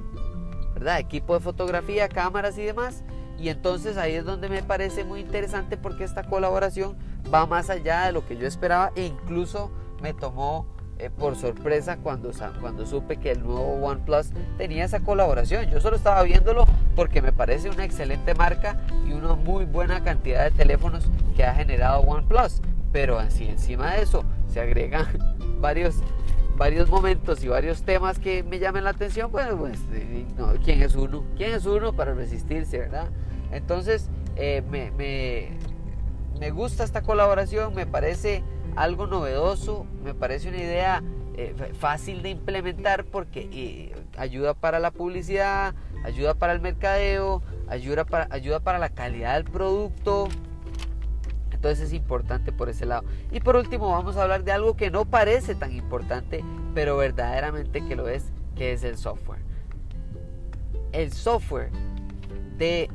¿verdad? 0.75 0.99
Equipo 0.99 1.33
de 1.33 1.41
fotografía, 1.41 2.11
cámaras 2.11 2.59
y 2.59 2.63
demás. 2.63 3.05
Y 3.39 3.49
entonces 3.49 3.97
ahí 3.97 4.13
es 4.17 4.27
donde 4.27 4.51
me 4.51 4.63
parece 4.63 5.03
muy 5.03 5.21
interesante 5.21 5.79
porque 5.79 6.05
esta 6.05 6.25
colaboración 6.25 6.95
va 7.33 7.47
más 7.47 7.71
allá 7.71 8.05
de 8.05 8.13
lo 8.13 8.27
que 8.27 8.37
yo 8.37 8.47
esperaba 8.47 8.93
e 8.97 9.07
incluso 9.07 9.71
me 10.03 10.13
tomó 10.13 10.67
eh, 10.99 11.09
por 11.09 11.37
sorpresa 11.37 11.97
cuando, 11.97 12.31
cuando 12.61 12.85
supe 12.85 13.17
que 13.17 13.31
el 13.31 13.43
nuevo 13.43 13.87
OnePlus 13.87 14.33
tenía 14.59 14.85
esa 14.85 15.01
colaboración. 15.01 15.71
Yo 15.71 15.81
solo 15.81 15.97
estaba 15.97 16.23
viéndolo 16.23 16.67
porque 16.95 17.23
me 17.23 17.33
parece 17.33 17.71
una 17.71 17.87
excelente 17.87 18.35
marca 18.35 18.79
y 19.07 19.13
una 19.13 19.37
muy 19.37 19.65
buena 19.65 20.03
cantidad 20.03 20.45
de 20.45 20.51
teléfonos 20.51 21.09
que 21.35 21.45
ha 21.45 21.55
generado 21.55 22.01
OnePlus. 22.01 22.61
Pero 22.93 23.19
así 23.19 23.49
encima 23.49 23.95
de 23.95 24.03
eso 24.03 24.23
se 24.49 24.61
agregan 24.61 25.07
varios 25.61 26.03
varios 26.57 26.89
momentos 26.89 27.45
y 27.45 27.49
varios 27.49 27.83
temas 27.83 28.19
que 28.19 28.43
me 28.43 28.59
llamen 28.59 28.85
la 28.85 28.91
atención, 28.91 29.31
bueno, 29.31 29.57
pues, 29.57 29.79
eh, 29.93 30.27
¿quién 30.65 30.83
es 30.83 30.95
uno? 30.95 31.25
¿Quién 31.37 31.53
es 31.53 31.67
uno 31.67 31.93
para 31.93 32.15
resistirse, 32.15 32.79
verdad? 32.79 33.09
Entonces, 33.53 34.09
eh, 34.37 34.63
me, 34.71 34.91
me, 36.39 36.51
gusta 36.51 36.85
esta 36.85 37.03
colaboración, 37.03 37.75
me 37.75 37.87
parece 37.87 38.43
algo 38.75 39.07
novedoso, 39.07 39.87
me 40.03 40.15
parece 40.15 40.49
una 40.49 40.59
idea 40.59 41.03
eh, 41.37 41.55
fácil 41.79 42.23
de 42.23 42.31
implementar 42.31 43.05
porque 43.05 43.95
ayuda 44.17 44.55
para 44.55 44.79
la 44.79 44.91
publicidad, 44.91 45.75
ayuda 46.05 46.35
para 46.35 46.55
el 46.55 46.61
mercadeo, 46.61 47.43
ayuda 47.69 48.05
para, 48.05 48.29
ayuda 48.31 48.61
para 48.61 48.79
la 48.79 48.89
calidad 48.89 49.35
del 49.35 49.45
producto, 49.45 50.29
entonces 51.57 51.89
es 51.89 51.93
importante 51.93 52.53
por 52.53 52.69
ese 52.69 52.87
lado. 52.87 53.05
Y 53.33 53.41
por 53.41 53.57
último 53.57 53.91
vamos 53.91 54.17
a 54.17 54.23
hablar 54.23 54.45
de 54.45 54.53
algo 54.53 54.77
que 54.77 54.91
no 54.91 55.05
parece 55.07 55.55
tan 55.55 55.73
importante, 55.73 56.45
pero 56.75 56.97
verdaderamente 56.97 57.85
que 57.85 57.97
lo 57.97 58.09
es, 58.09 58.31
que 58.55 58.73
es 58.73 58.85
el 58.85 58.97
software. 58.97 59.41
El 60.93 61.13
software 61.13 61.71
de 62.59 62.89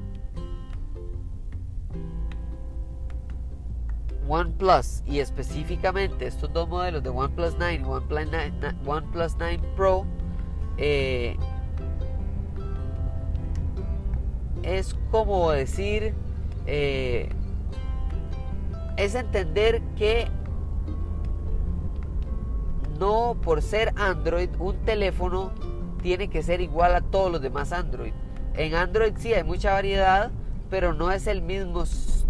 OnePlus 4.28 5.04
y 5.08 5.20
específicamente 5.20 6.28
estos 6.28 6.54
dos 6.54 6.70
modelos 6.70 7.04
de 7.04 7.10
OnePlus 7.10 7.56
9 7.58 7.74
y 7.74 7.84
OnePlus 7.84 8.28
9, 8.32 8.54
OnePlus 8.86 9.36
9 9.38 9.60
Pro 9.76 10.06
eh, 10.78 11.36
es 14.64 14.96
como 15.10 15.52
decir 15.52 16.14
eh, 16.68 17.30
es 18.98 19.16
entender 19.16 19.82
que 19.98 20.28
no 23.00 23.36
por 23.42 23.62
ser 23.62 23.94
Android 23.98 24.50
un 24.60 24.78
teléfono 24.86 25.52
tiene 26.02 26.30
que 26.30 26.44
ser 26.44 26.62
igual 26.62 26.96
a 26.96 27.02
todos 27.02 27.32
los 27.32 27.42
demás 27.42 27.72
Android. 27.72 28.14
En 28.54 28.76
Android 28.76 29.14
sí 29.18 29.34
hay 29.34 29.44
mucha 29.44 29.74
variedad, 29.74 30.32
pero 30.70 30.94
no 30.94 31.12
es 31.12 31.28
el 31.28 31.42
mismo, 31.42 31.84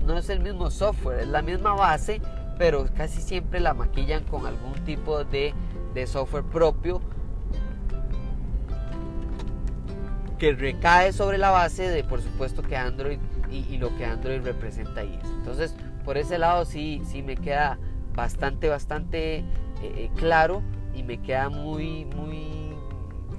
no 0.06 0.18
es 0.18 0.30
el 0.30 0.40
mismo 0.40 0.70
software, 0.70 1.22
es 1.22 1.28
la 1.28 1.42
misma 1.42 1.74
base, 1.74 2.22
pero 2.58 2.86
casi 2.96 3.22
siempre 3.22 3.60
la 3.60 3.74
maquillan 3.74 4.24
con 4.24 4.46
algún 4.46 4.74
tipo 4.86 5.24
de, 5.24 5.54
software 6.06 6.44
propio 6.44 7.02
que 10.38 10.54
recae 10.54 11.12
sobre 11.12 11.38
la 11.38 11.52
base 11.52 11.90
de 11.90 12.04
por 12.04 12.22
supuesto 12.22 12.64
que 12.64 12.78
Android 12.78 13.20
y, 13.52 13.66
y 13.70 13.78
lo 13.78 13.96
que 13.98 14.06
Android 14.06 14.42
representa 14.42 15.02
ahí. 15.02 15.20
Entonces, 15.38 15.76
por 16.04 16.18
ese 16.18 16.38
lado 16.38 16.66
sí, 16.66 17.02
sí 17.06 17.22
me 17.22 17.36
queda 17.36 17.78
bastante, 18.16 18.70
bastante 18.70 19.38
eh, 19.38 19.46
eh, 19.82 20.10
claro 20.16 20.62
y 20.94 21.04
me 21.04 21.22
queda 21.22 21.50
muy, 21.50 22.06
muy 22.06 22.74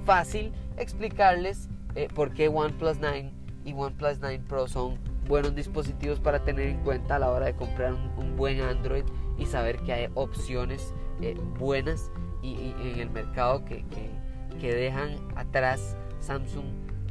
fácil 0.05 0.51
explicarles 0.77 1.69
eh, 1.95 2.07
por 2.13 2.33
qué 2.33 2.47
OnePlus 2.47 2.97
9 2.99 3.31
y 3.65 3.73
OnePlus 3.73 4.19
9 4.19 4.41
Pro 4.47 4.67
son 4.67 4.97
buenos 5.27 5.55
dispositivos 5.55 6.19
para 6.19 6.43
tener 6.43 6.67
en 6.67 6.79
cuenta 6.79 7.15
a 7.15 7.19
la 7.19 7.31
hora 7.31 7.45
de 7.45 7.55
comprar 7.55 7.93
un, 7.93 8.35
buen 8.35 8.59
Android 8.61 9.05
y 9.37 9.45
saber 9.45 9.77
que 9.81 9.93
hay 9.93 10.09
opciones 10.15 10.93
buenas 11.59 12.11
y, 12.41 12.73
en 12.81 12.99
el 12.99 13.09
mercado 13.09 13.63
que, 13.63 13.85
que, 14.59 14.73
dejan 14.75 15.15
atrás 15.35 15.95
Samsung 16.19 16.65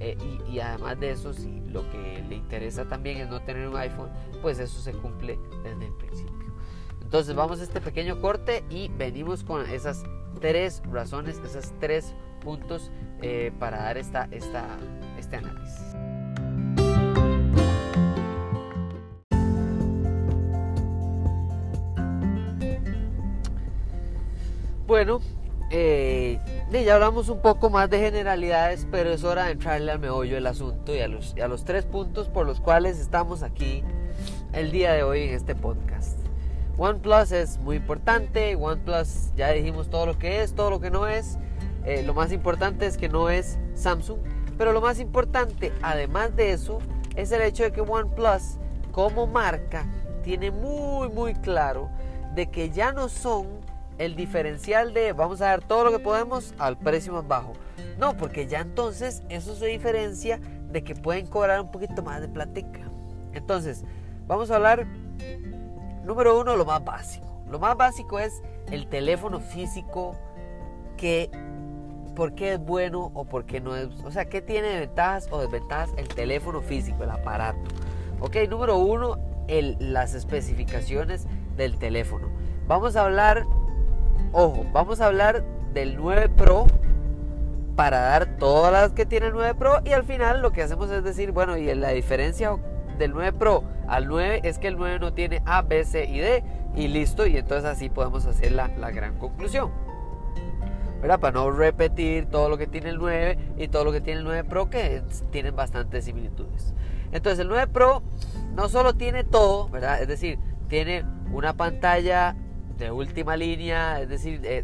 Eh, 0.04 0.16
y, 0.50 0.58
además 0.58 0.98
de 0.98 1.12
eso, 1.12 1.32
si 1.32 1.60
lo 1.68 1.88
que 1.88 2.24
le 2.28 2.34
interesa 2.34 2.88
también 2.88 3.18
es 3.18 3.28
no 3.28 3.40
tener 3.40 3.68
un 3.68 3.76
iPhone, 3.76 4.10
pues 4.42 4.58
eso 4.58 4.80
se 4.80 4.92
cumple 4.92 5.38
desde 5.62 5.86
el 5.86 5.92
principio. 5.92 6.52
Entonces 7.00 7.36
vamos 7.36 7.60
a 7.60 7.62
este 7.62 7.80
pequeño 7.80 8.20
corte 8.20 8.64
y 8.68 8.88
venimos 8.88 9.44
con 9.44 9.64
esas 9.70 10.02
tres 10.40 10.82
razones, 10.90 11.40
esos 11.44 11.72
tres 11.78 12.14
puntos 12.40 12.90
eh, 13.20 13.52
para 13.60 13.80
dar 13.80 13.96
esta, 13.96 14.26
esta, 14.32 14.66
este 15.16 15.36
análisis. 15.36 15.94
Bueno, 24.84 25.20
eh, 25.70 26.40
ya 26.80 26.94
hablamos 26.94 27.28
un 27.28 27.40
poco 27.40 27.68
más 27.68 27.90
de 27.90 27.98
generalidades, 27.98 28.86
pero 28.90 29.10
es 29.10 29.24
hora 29.24 29.44
de 29.44 29.52
entrarle 29.52 29.92
al 29.92 29.98
meollo 29.98 30.36
del 30.36 30.46
asunto 30.46 30.94
y 30.94 31.00
a, 31.00 31.08
los, 31.08 31.34
y 31.36 31.42
a 31.42 31.48
los 31.48 31.64
tres 31.64 31.84
puntos 31.84 32.28
por 32.28 32.46
los 32.46 32.60
cuales 32.60 32.98
estamos 32.98 33.42
aquí 33.42 33.84
el 34.54 34.72
día 34.72 34.94
de 34.94 35.02
hoy 35.02 35.24
en 35.24 35.34
este 35.34 35.54
podcast. 35.54 36.18
OnePlus 36.78 37.30
es 37.32 37.58
muy 37.58 37.76
importante, 37.76 38.56
OnePlus 38.56 39.34
ya 39.36 39.50
dijimos 39.50 39.90
todo 39.90 40.06
lo 40.06 40.18
que 40.18 40.42
es, 40.42 40.54
todo 40.54 40.70
lo 40.70 40.80
que 40.80 40.90
no 40.90 41.06
es. 41.06 41.38
Eh, 41.84 42.02
lo 42.04 42.14
más 42.14 42.32
importante 42.32 42.86
es 42.86 42.96
que 42.96 43.10
no 43.10 43.28
es 43.28 43.58
Samsung, 43.74 44.20
pero 44.56 44.72
lo 44.72 44.80
más 44.80 44.98
importante, 44.98 45.72
además 45.82 46.34
de 46.36 46.52
eso, 46.52 46.78
es 47.16 47.32
el 47.32 47.42
hecho 47.42 47.64
de 47.64 47.72
que 47.72 47.82
OnePlus 47.82 48.56
como 48.92 49.26
marca 49.26 49.84
tiene 50.24 50.50
muy 50.50 51.10
muy 51.10 51.34
claro 51.34 51.90
de 52.34 52.50
que 52.50 52.70
ya 52.70 52.92
no 52.92 53.10
son 53.10 53.61
el 54.04 54.16
diferencial 54.16 54.92
de 54.94 55.12
vamos 55.12 55.40
a 55.40 55.46
dar 55.46 55.62
todo 55.62 55.84
lo 55.84 55.92
que 55.92 56.00
podemos 56.00 56.54
al 56.58 56.76
precio 56.76 57.12
más 57.12 57.28
bajo. 57.28 57.52
No, 57.98 58.16
porque 58.16 58.48
ya 58.48 58.58
entonces 58.58 59.22
eso 59.28 59.54
se 59.54 59.66
diferencia 59.66 60.40
de 60.70 60.82
que 60.82 60.96
pueden 60.96 61.28
cobrar 61.28 61.60
un 61.60 61.70
poquito 61.70 62.02
más 62.02 62.20
de 62.20 62.28
platica. 62.28 62.80
Entonces, 63.32 63.84
vamos 64.26 64.50
a 64.50 64.56
hablar, 64.56 64.88
número 66.04 66.40
uno, 66.40 66.56
lo 66.56 66.64
más 66.64 66.84
básico. 66.84 67.44
Lo 67.48 67.60
más 67.60 67.76
básico 67.76 68.18
es 68.18 68.42
el 68.72 68.88
teléfono 68.88 69.38
físico 69.38 70.16
que, 70.96 71.30
¿por 72.16 72.34
qué 72.34 72.54
es 72.54 72.58
bueno 72.58 73.12
o 73.14 73.24
por 73.24 73.44
qué 73.44 73.60
no 73.60 73.76
es? 73.76 73.88
O 74.04 74.10
sea, 74.10 74.24
¿qué 74.24 74.42
tiene 74.42 74.80
ventajas 74.80 75.28
o 75.30 75.40
desventajas 75.40 75.90
el 75.96 76.08
teléfono 76.08 76.60
físico, 76.60 77.04
el 77.04 77.10
aparato? 77.10 77.60
Ok, 78.18 78.36
número 78.48 78.78
uno, 78.78 79.16
el, 79.46 79.76
las 79.78 80.14
especificaciones 80.14 81.28
del 81.56 81.78
teléfono. 81.78 82.28
Vamos 82.66 82.96
a 82.96 83.04
hablar 83.04 83.46
Ojo, 84.34 84.64
vamos 84.72 85.02
a 85.02 85.06
hablar 85.06 85.44
del 85.74 85.96
9 85.96 86.30
Pro 86.30 86.66
para 87.76 88.00
dar 88.00 88.38
todas 88.38 88.72
las 88.72 88.92
que 88.92 89.04
tiene 89.04 89.26
el 89.26 89.34
9 89.34 89.54
Pro 89.54 89.80
y 89.84 89.92
al 89.92 90.04
final 90.04 90.40
lo 90.40 90.52
que 90.52 90.62
hacemos 90.62 90.90
es 90.90 91.04
decir, 91.04 91.32
bueno, 91.32 91.58
y 91.58 91.74
la 91.74 91.90
diferencia 91.90 92.56
del 92.96 93.12
9 93.12 93.34
Pro 93.34 93.62
al 93.86 94.08
9 94.08 94.40
es 94.44 94.58
que 94.58 94.68
el 94.68 94.78
9 94.78 95.00
no 95.00 95.12
tiene 95.12 95.42
A, 95.44 95.60
B, 95.60 95.84
C 95.84 96.06
y 96.06 96.20
D 96.20 96.44
y 96.74 96.88
listo 96.88 97.26
y 97.26 97.36
entonces 97.36 97.68
así 97.68 97.90
podemos 97.90 98.24
hacer 98.24 98.52
la, 98.52 98.68
la 98.68 98.90
gran 98.90 99.18
conclusión. 99.18 99.70
¿verdad? 101.02 101.20
Para 101.20 101.32
no 101.32 101.50
repetir 101.50 102.24
todo 102.26 102.48
lo 102.48 102.56
que 102.56 102.66
tiene 102.66 102.88
el 102.88 102.96
9 102.96 103.38
y 103.58 103.68
todo 103.68 103.84
lo 103.84 103.92
que 103.92 104.00
tiene 104.00 104.20
el 104.20 104.24
9 104.24 104.44
Pro 104.44 104.70
que 104.70 105.02
tienen 105.30 105.54
bastantes 105.54 106.06
similitudes. 106.06 106.72
Entonces 107.10 107.40
el 107.40 107.48
9 107.48 107.66
Pro 107.66 108.02
no 108.54 108.70
solo 108.70 108.94
tiene 108.94 109.24
todo, 109.24 109.68
¿verdad? 109.68 110.00
Es 110.00 110.08
decir, 110.08 110.38
tiene 110.68 111.04
una 111.32 111.52
pantalla 111.52 112.34
de 112.82 112.90
última 112.90 113.36
línea, 113.36 114.00
es 114.00 114.08
decir, 114.08 114.40
eh, 114.44 114.62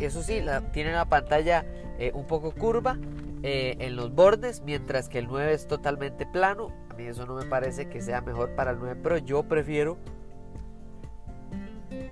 eso 0.00 0.22
sí, 0.22 0.42
tiene 0.72 0.92
la 0.92 1.04
pantalla 1.04 1.64
eh, 1.98 2.10
un 2.14 2.26
poco 2.26 2.52
curva 2.52 2.98
eh, 3.42 3.76
en 3.80 3.96
los 3.96 4.14
bordes, 4.14 4.62
mientras 4.62 5.08
que 5.08 5.18
el 5.18 5.26
9 5.26 5.52
es 5.52 5.68
totalmente 5.68 6.26
plano. 6.26 6.72
A 6.88 6.94
mí 6.94 7.04
eso 7.04 7.26
no 7.26 7.34
me 7.34 7.44
parece 7.44 7.88
que 7.88 8.00
sea 8.00 8.20
mejor 8.22 8.54
para 8.54 8.70
el 8.72 8.78
9 8.78 8.96
Pro, 9.02 9.18
yo 9.18 9.42
prefiero 9.42 9.98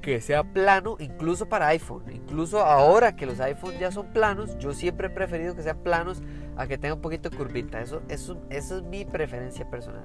que 0.02 0.20
sea 0.20 0.44
plano 0.44 0.96
incluso 0.98 1.48
para 1.48 1.68
iPhone. 1.68 2.04
Incluso 2.12 2.60
ahora 2.60 3.16
que 3.16 3.26
los 3.26 3.40
iPhones 3.40 3.80
ya 3.80 3.90
son 3.90 4.12
planos, 4.12 4.58
yo 4.58 4.72
siempre 4.72 5.08
he 5.08 5.10
preferido 5.10 5.56
que 5.56 5.62
sean 5.62 5.78
planos 5.78 6.22
a 6.56 6.66
que 6.66 6.78
tenga 6.78 6.94
un 6.94 7.00
poquito 7.00 7.30
de 7.30 7.36
curvita. 7.36 7.80
Eso, 7.80 8.02
eso, 8.08 8.38
eso 8.50 8.78
es 8.78 8.82
mi 8.84 9.04
preferencia 9.04 9.68
personal. 9.68 10.02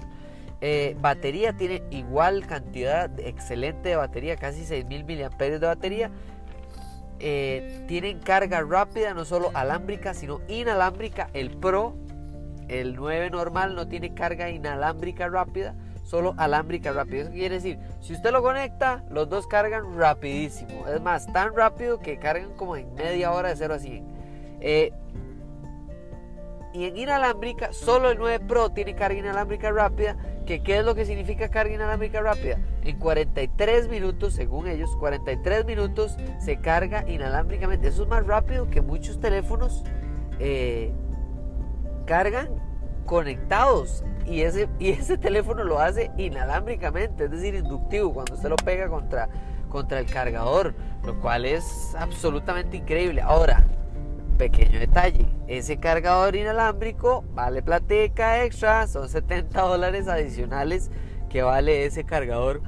Eh, 0.66 0.96
batería 1.02 1.52
tiene 1.52 1.84
igual 1.92 2.48
cantidad 2.48 3.12
excelente 3.20 3.90
de 3.90 3.98
batería, 3.98 4.38
casi 4.38 4.64
6000 4.64 5.04
mAh 5.04 5.38
de 5.38 5.60
batería. 5.60 6.10
Eh, 7.20 7.84
tienen 7.86 8.20
carga 8.20 8.62
rápida, 8.62 9.14
no 9.14 9.26
solo 9.26 9.52
alámbrica, 9.56 10.14
sino 10.14 10.40
inalámbrica. 10.48 11.30
El 11.34 11.50
Pro, 11.50 11.96
el 12.70 12.96
9 12.96 13.30
normal, 13.30 13.76
no 13.76 13.90
tiene 13.90 14.14
carga 14.14 14.50
inalámbrica 14.50 15.28
rápida, 15.28 15.76
solo 16.06 16.34
alámbrica 16.38 16.94
rápida. 16.94 17.24
Eso 17.24 17.32
quiere 17.32 17.56
decir, 17.56 17.78
si 18.00 18.14
usted 18.14 18.32
lo 18.32 18.42
conecta, 18.42 19.04
los 19.10 19.28
dos 19.28 19.48
cargan 19.48 19.98
rapidísimo. 19.98 20.88
Es 20.88 21.02
más, 21.02 21.28
tan 21.34 21.54
rápido 21.54 22.00
que 22.00 22.20
cargan 22.20 22.54
como 22.54 22.78
en 22.78 22.96
media 22.96 23.34
hora 23.34 23.50
de 23.50 23.58
0 23.58 23.74
a 23.74 23.80
100. 23.80 24.08
Eh, 24.62 24.94
y 26.74 26.86
en 26.86 26.98
inalámbrica, 26.98 27.72
solo 27.72 28.10
el 28.10 28.18
9 28.18 28.40
Pro 28.48 28.70
tiene 28.70 28.96
carga 28.96 29.20
inalámbrica 29.20 29.72
rápida. 29.72 30.18
Que, 30.46 30.64
¿Qué 30.64 30.80
es 30.80 30.86
lo 30.86 30.96
que 30.96 31.06
significa 31.06 31.50
carga 31.50 31.74
inalámbrica 31.74 32.20
rápida? 32.22 32.58
En 32.84 32.98
43 32.98 33.88
minutos, 33.90 34.34
según 34.34 34.68
ellos, 34.68 34.96
43 34.98 35.66
minutos 35.66 36.18
se 36.40 36.58
carga 36.58 37.08
inalámbricamente. 37.08 37.88
Eso 37.90 38.04
es 38.04 38.10
más 38.10 38.26
rápido 38.26 38.70
que 38.70 38.82
muchos 38.82 39.20
teléfonos 39.20 39.84
eh, 40.40 40.92
cargan 42.06 42.50
conectados. 43.06 44.04
Y 44.26 44.42
ese, 44.42 44.68
y 44.80 44.90
ese 44.90 45.18
teléfono 45.18 45.64
lo 45.64 45.80
hace 45.80 46.12
inalámbricamente, 46.18 47.26
es 47.26 47.32
decir, 47.32 47.54
inductivo, 47.54 48.14
cuando 48.14 48.34
usted 48.34 48.50
lo 48.50 48.56
pega 48.56 48.90
contra, 48.90 49.30
contra 49.70 50.00
el 50.00 50.08
cargador, 50.08 50.74
lo 51.06 51.20
cual 51.20 51.46
es 51.46 51.94
absolutamente 52.00 52.78
increíble. 52.78 53.22
Ahora, 53.22 53.64
Pequeño 54.38 54.80
detalle, 54.80 55.28
ese 55.48 55.78
cargador 55.78 56.36
inalámbrico 56.36 57.24
vale 57.34 57.62
plateca 57.62 58.44
extra, 58.44 58.88
son 58.88 59.08
70 59.08 59.62
dólares 59.62 60.08
adicionales 60.08 60.90
que 61.30 61.44
vale 61.44 61.86
ese 61.86 62.04
cargador 62.04 62.62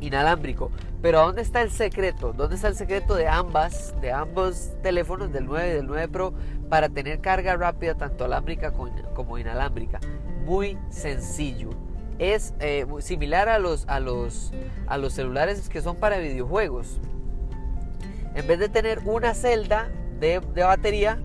inalámbrico. 0.00 0.70
Pero 1.02 1.20
¿dónde 1.20 1.42
está 1.42 1.62
el 1.62 1.70
secreto? 1.70 2.32
¿Dónde 2.32 2.56
está 2.56 2.68
el 2.68 2.74
secreto 2.74 3.14
de 3.14 3.28
ambas, 3.28 3.94
de 4.00 4.12
ambos 4.12 4.72
teléfonos, 4.82 5.32
del 5.32 5.46
9 5.46 5.68
y 5.68 5.72
del 5.74 5.86
9 5.86 6.08
Pro, 6.08 6.34
para 6.68 6.88
tener 6.88 7.20
carga 7.20 7.56
rápida 7.56 7.94
tanto 7.94 8.24
alámbrica 8.24 8.72
como 9.14 9.38
inalámbrica? 9.38 10.00
Muy 10.44 10.76
sencillo. 10.90 11.70
Es 12.18 12.52
eh, 12.58 12.84
similar 12.98 13.48
a 13.48 13.58
los, 13.58 13.84
a, 13.88 14.00
los, 14.00 14.52
a 14.86 14.98
los 14.98 15.12
celulares 15.12 15.68
que 15.68 15.82
son 15.82 15.96
para 15.96 16.18
videojuegos. 16.18 17.00
En 18.38 18.46
vez 18.46 18.60
de 18.60 18.68
tener 18.68 19.00
una 19.04 19.34
celda 19.34 19.90
de, 20.20 20.38
batería, 20.38 21.18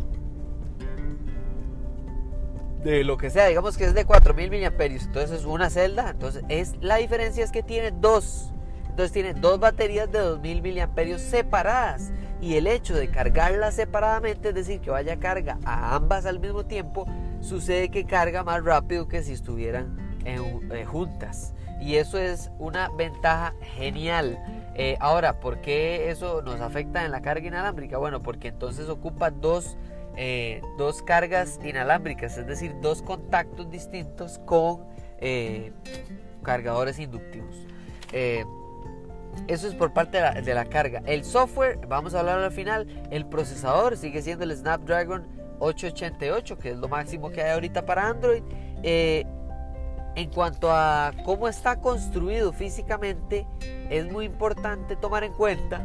de 2.84 3.04
lo 3.04 3.18
que 3.18 3.30
sea, 3.30 3.46
digamos 3.46 3.78
que 3.78 3.86
es 3.86 3.94
de 3.94 4.04
4000 4.04 4.50
mAh, 4.50 4.84
entonces 4.84 5.30
es 5.30 5.46
una 5.46 5.70
celda, 5.70 6.10
entonces 6.10 6.44
es 6.50 6.76
la 6.82 6.96
diferencia 6.96 7.44
es 7.44 7.52
que 7.52 7.62
tiene 7.62 7.92
dos. 7.92 8.52
Entonces 8.90 9.12
tiene 9.12 9.36
dos 9.36 9.60
baterías 9.60 10.12
de 10.12 10.20
2000 10.20 10.64
mAh 10.64 11.20
separadas 11.20 12.12
y 12.42 12.56
el 12.56 12.66
hecho 12.66 12.96
de 12.96 13.08
cargarlas 13.10 13.76
separadamente, 13.76 14.50
es 14.50 14.56
decir, 14.56 14.82
que 14.82 14.90
vaya 14.90 15.20
carga 15.20 15.60
a 15.66 15.94
ambas 15.94 16.26
al 16.26 16.40
mismo 16.40 16.66
tiempo, 16.66 17.06
sucede 17.42 17.90
que 17.90 18.06
carga 18.06 18.44
más 18.44 18.64
rápido 18.64 19.08
que 19.08 19.22
si 19.22 19.34
estuvieran 19.34 20.18
eh, 20.26 20.84
juntas. 20.84 21.54
Y 21.80 21.98
eso 21.98 22.18
es 22.18 22.50
una 22.58 22.90
ventaja 22.90 23.54
genial. 23.76 24.40
Eh, 24.76 24.98
ahora, 25.00 25.40
¿por 25.40 25.62
qué 25.62 26.10
eso 26.10 26.42
nos 26.42 26.60
afecta 26.60 27.06
en 27.06 27.12
la 27.12 27.22
carga 27.22 27.48
inalámbrica? 27.48 27.98
Bueno, 27.98 28.22
porque 28.22 28.48
entonces 28.48 28.90
ocupa 28.90 29.30
dos, 29.30 29.78
eh, 30.18 30.62
dos 30.78 31.04
cargas 31.04 31.60
inalámbricas, 31.64 32.38
es 32.38 32.48
decir, 32.48 32.76
dos 32.82 33.02
contactos 33.02 33.70
distintos 33.70 34.40
con 34.46 34.82
eh, 35.20 35.72
cargadores 36.42 37.00
inductivos. 37.00 37.56
eso 38.12 39.68
es 39.68 39.76
por 39.76 39.94
parte 39.94 40.18
de 40.18 40.54
la, 40.54 40.66
carga. 40.66 41.04
El 41.06 41.24
software, 41.24 41.80
vamos 41.88 42.16
a 42.16 42.20
hablar 42.20 42.40
al 42.40 42.52
final, 42.52 42.88
el 43.12 43.26
procesador 43.26 43.96
sigue 43.98 44.22
siendo 44.22 44.44
el 44.44 44.56
Snapdragon 44.56 45.28
888, 45.60 46.58
que 46.58 46.72
es 46.72 46.78
lo 46.78 46.88
máximo 46.88 47.30
que 47.30 47.44
hay 47.44 47.52
ahorita 47.52 47.86
para 47.86 48.08
Android. 48.08 48.44
En 50.16 50.30
cuanto 50.30 50.72
a 50.72 51.12
cómo 51.26 51.48
está 51.48 51.80
construido 51.80 52.54
físicamente, 52.54 53.48
es 53.90 54.12
muy 54.12 54.26
importante 54.26 54.96
tomar 54.96 55.24
en 55.24 55.34
cuenta 55.34 55.82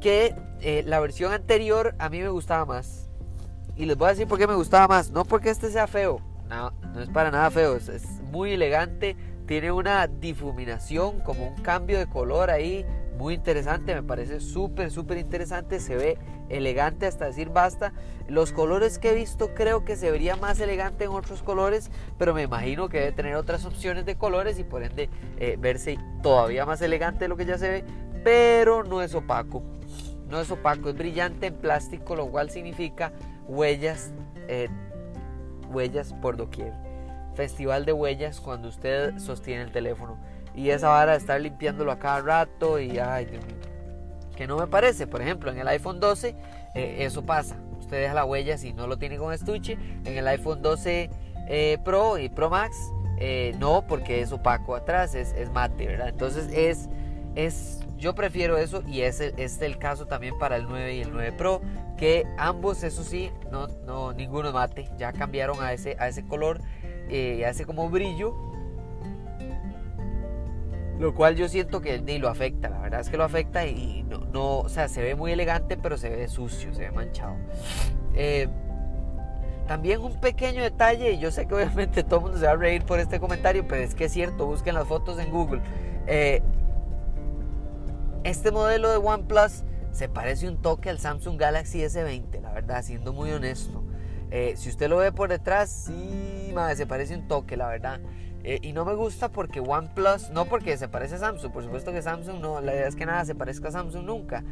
que 0.00 0.34
eh, 0.60 0.82
la 0.86 1.00
versión 1.00 1.32
anterior 1.32 1.94
a 1.98 2.08
mí 2.08 2.20
me 2.20 2.28
gustaba 2.28 2.64
más. 2.64 3.08
Y 3.76 3.86
les 3.86 3.96
voy 3.96 4.06
a 4.06 4.10
decir 4.10 4.26
por 4.26 4.38
qué 4.38 4.46
me 4.46 4.54
gustaba 4.54 4.88
más. 4.88 5.10
No 5.10 5.24
porque 5.24 5.50
este 5.50 5.70
sea 5.70 5.86
feo, 5.86 6.20
no, 6.48 6.72
no 6.94 7.00
es 7.00 7.08
para 7.08 7.30
nada 7.30 7.50
feo, 7.50 7.76
es, 7.76 8.04
muy 8.30 8.52
elegante, 8.52 9.16
tiene 9.46 9.72
una 9.72 10.06
difuminación, 10.06 11.20
como 11.20 11.48
un 11.48 11.56
cambio 11.62 11.98
de 11.98 12.06
color 12.06 12.50
ahí 12.50 12.84
muy 13.18 13.34
interesante, 13.34 13.94
me 13.94 14.02
parece 14.04 14.38
súper, 14.38 14.92
súper 14.92 15.18
interesante, 15.18 15.80
se 15.80 15.96
ve 15.96 16.18
elegante 16.48 17.06
hasta 17.06 17.26
decir 17.26 17.50
basta. 17.50 17.92
Los 18.28 18.52
colores 18.52 18.98
que 18.98 19.10
he 19.10 19.14
visto 19.14 19.54
creo 19.54 19.84
que 19.84 19.96
se 19.96 20.10
vería 20.12 20.36
más 20.36 20.60
elegante 20.60 21.04
en 21.04 21.10
otros 21.10 21.42
colores, 21.42 21.90
pero 22.16 22.32
me 22.32 22.42
imagino 22.42 22.88
que 22.88 23.00
debe 23.00 23.12
tener 23.12 23.34
otras 23.34 23.64
opciones 23.64 24.06
de 24.06 24.14
colores 24.14 24.58
y 24.60 24.64
por 24.64 24.84
ende 24.84 25.10
eh, 25.38 25.56
verse 25.58 25.98
todavía 26.22 26.64
más 26.64 26.80
elegante 26.80 27.26
lo 27.26 27.36
que 27.36 27.44
ya 27.44 27.58
se 27.58 27.68
ve, 27.68 27.84
pero 28.22 28.84
no 28.84 29.02
es 29.02 29.14
opaco. 29.14 29.64
No 30.28 30.40
es 30.40 30.50
opaco, 30.50 30.90
es 30.90 30.96
brillante 30.96 31.46
en 31.46 31.54
plástico, 31.54 32.14
lo 32.14 32.28
cual 32.28 32.50
significa 32.50 33.12
huellas, 33.48 34.12
eh, 34.46 34.68
huellas 35.72 36.12
por 36.22 36.36
doquier. 36.36 36.72
Festival 37.34 37.84
de 37.84 37.92
huellas 37.92 38.40
cuando 38.40 38.68
usted 38.68 39.18
sostiene 39.18 39.62
el 39.62 39.72
teléfono. 39.72 40.18
Y 40.54 40.70
esa 40.70 40.88
vara 40.88 41.12
de 41.12 41.18
estar 41.18 41.40
limpiándolo 41.40 41.92
a 41.92 41.98
cada 41.98 42.20
rato 42.20 42.78
y 42.78 42.98
ay. 42.98 43.28
Que 44.36 44.46
no 44.46 44.56
me 44.56 44.66
parece, 44.66 45.06
por 45.06 45.20
ejemplo, 45.20 45.50
en 45.50 45.58
el 45.58 45.68
iPhone 45.68 46.00
12 46.00 46.34
eh, 46.74 46.96
eso 47.00 47.24
pasa. 47.24 47.56
Usted 47.78 48.02
deja 48.02 48.14
la 48.14 48.24
huella 48.24 48.58
si 48.58 48.72
no 48.72 48.86
lo 48.86 48.98
tiene 48.98 49.18
con 49.18 49.32
estuche. 49.32 49.76
En 50.04 50.16
el 50.16 50.26
iPhone 50.28 50.62
12 50.62 51.10
eh, 51.48 51.78
Pro 51.84 52.18
y 52.18 52.28
Pro 52.28 52.50
Max 52.50 52.76
no, 53.58 53.84
porque 53.88 54.20
es 54.20 54.30
opaco 54.30 54.76
atrás, 54.76 55.16
es, 55.16 55.32
es 55.32 55.50
mate, 55.50 55.88
¿verdad? 55.88 56.08
Entonces 56.08 56.48
es, 56.52 56.88
es 57.34 57.80
yo 57.98 58.14
prefiero 58.14 58.56
eso 58.56 58.82
y 58.86 59.02
ese 59.02 59.34
es 59.36 59.60
el 59.60 59.76
caso 59.78 60.06
también 60.06 60.38
para 60.38 60.56
el 60.56 60.66
9 60.68 60.94
y 60.94 61.00
el 61.00 61.12
9 61.12 61.32
Pro, 61.32 61.60
que 61.96 62.24
ambos, 62.38 62.84
eso 62.84 63.02
sí, 63.02 63.30
no, 63.50 63.66
no 63.86 64.12
ninguno 64.12 64.52
mate, 64.52 64.88
ya 64.96 65.12
cambiaron 65.12 65.60
a 65.60 65.72
ese, 65.72 65.96
a 65.98 66.08
ese 66.08 66.24
color 66.24 66.60
eh, 67.10 67.44
hace 67.44 67.66
como 67.66 67.90
brillo, 67.90 68.34
lo 70.98 71.14
cual 71.14 71.36
yo 71.36 71.48
siento 71.48 71.80
que 71.80 72.00
ni 72.00 72.18
lo 72.18 72.28
afecta, 72.28 72.68
la 72.68 72.78
verdad 72.78 73.00
es 73.00 73.08
que 73.08 73.16
lo 73.16 73.24
afecta 73.24 73.66
y 73.66 74.04
no, 74.08 74.18
no 74.18 74.58
o 74.58 74.68
sea, 74.68 74.88
se 74.88 75.02
ve 75.02 75.14
muy 75.14 75.32
elegante, 75.32 75.76
pero 75.76 75.96
se 75.96 76.08
ve 76.08 76.28
sucio, 76.28 76.74
se 76.74 76.82
ve 76.82 76.90
manchado. 76.90 77.36
Eh, 78.14 78.48
también 79.68 80.00
un 80.00 80.18
pequeño 80.18 80.62
detalle, 80.62 81.12
y 81.12 81.18
yo 81.18 81.30
sé 81.30 81.46
que 81.46 81.54
obviamente 81.54 82.02
todo 82.04 82.16
el 82.16 82.22
mundo 82.22 82.38
se 82.38 82.46
va 82.46 82.52
a 82.52 82.56
reír 82.56 82.84
por 82.84 82.98
este 82.98 83.20
comentario, 83.20 83.66
pero 83.68 83.82
es 83.82 83.94
que 83.94 84.06
es 84.06 84.12
cierto, 84.12 84.46
busquen 84.46 84.74
las 84.74 84.88
fotos 84.88 85.18
en 85.20 85.30
Google. 85.30 85.60
Eh, 86.06 86.42
este 88.24 88.50
modelo 88.50 88.90
de 88.90 88.96
OnePlus 88.96 89.62
se 89.92 90.08
parece 90.08 90.48
un 90.48 90.60
toque 90.60 90.90
al 90.90 90.98
Samsung 90.98 91.38
Galaxy 91.38 91.80
S20, 91.80 92.40
la 92.40 92.52
verdad, 92.52 92.82
siendo 92.82 93.12
muy 93.12 93.30
honesto. 93.30 93.84
Eh, 94.30 94.54
si 94.56 94.68
usted 94.68 94.88
lo 94.88 94.98
ve 94.98 95.12
por 95.12 95.28
detrás, 95.28 95.70
sí, 95.70 96.50
madre, 96.54 96.76
se 96.76 96.86
parece 96.86 97.14
un 97.14 97.28
toque, 97.28 97.56
la 97.56 97.68
verdad. 97.68 98.00
Eh, 98.44 98.60
y 98.62 98.72
no 98.72 98.84
me 98.84 98.94
gusta 98.94 99.30
porque 99.30 99.60
OnePlus, 99.60 100.30
no 100.30 100.44
porque 100.46 100.76
se 100.76 100.88
parece 100.88 101.16
a 101.16 101.18
Samsung, 101.18 101.52
por 101.52 101.64
supuesto 101.64 101.92
que 101.92 102.02
Samsung 102.02 102.40
no, 102.40 102.60
la 102.60 102.72
idea 102.72 102.86
es 102.86 102.94
que 102.94 103.04
nada 103.04 103.24
se 103.24 103.34
parezca 103.34 103.68
a 103.68 103.72
Samsung 103.72 104.04
nunca. 104.04 104.44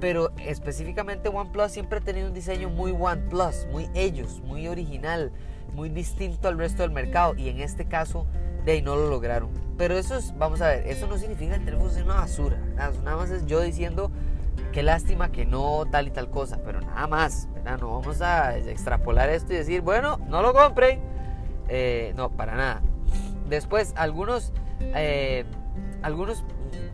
Pero 0.00 0.30
específicamente 0.38 1.28
OnePlus 1.28 1.72
siempre 1.72 1.98
ha 1.98 2.02
tenido 2.02 2.28
un 2.28 2.34
diseño 2.34 2.68
muy 2.70 2.92
OnePlus, 2.92 3.66
muy 3.70 3.88
ellos, 3.94 4.40
muy 4.44 4.66
original, 4.68 5.32
muy 5.72 5.88
distinto 5.88 6.48
al 6.48 6.58
resto 6.58 6.82
del 6.82 6.90
mercado. 6.90 7.34
Y 7.36 7.48
en 7.48 7.60
este 7.60 7.86
caso, 7.86 8.26
de 8.64 8.72
ahí 8.72 8.82
no 8.82 8.96
lo 8.96 9.08
lograron. 9.08 9.50
Pero 9.76 9.96
eso 9.96 10.16
es, 10.16 10.36
vamos 10.38 10.60
a 10.60 10.68
ver, 10.68 10.86
eso 10.86 11.06
no 11.06 11.18
significa 11.18 11.52
que 11.52 11.58
el 11.58 11.64
teléfono 11.64 11.90
sea 11.90 12.04
una 12.04 12.14
basura. 12.14 12.58
Nada 12.76 13.16
más 13.16 13.30
es 13.30 13.46
yo 13.46 13.60
diciendo 13.60 14.10
qué 14.72 14.82
lástima 14.82 15.30
que 15.30 15.44
no 15.44 15.84
tal 15.90 16.08
y 16.08 16.10
tal 16.10 16.30
cosa, 16.30 16.60
pero 16.64 16.80
nada 16.80 17.06
más, 17.06 17.48
¿verdad? 17.54 17.78
No 17.78 18.00
vamos 18.00 18.20
a 18.20 18.56
extrapolar 18.56 19.30
esto 19.30 19.52
y 19.52 19.56
decir, 19.56 19.80
bueno, 19.80 20.18
no 20.28 20.42
lo 20.42 20.52
compren. 20.52 21.00
Eh, 21.68 22.12
no, 22.16 22.30
para 22.30 22.54
nada. 22.56 22.82
Después, 23.54 23.92
algunos, 23.96 24.52
eh, 24.80 25.44
algunos 26.02 26.44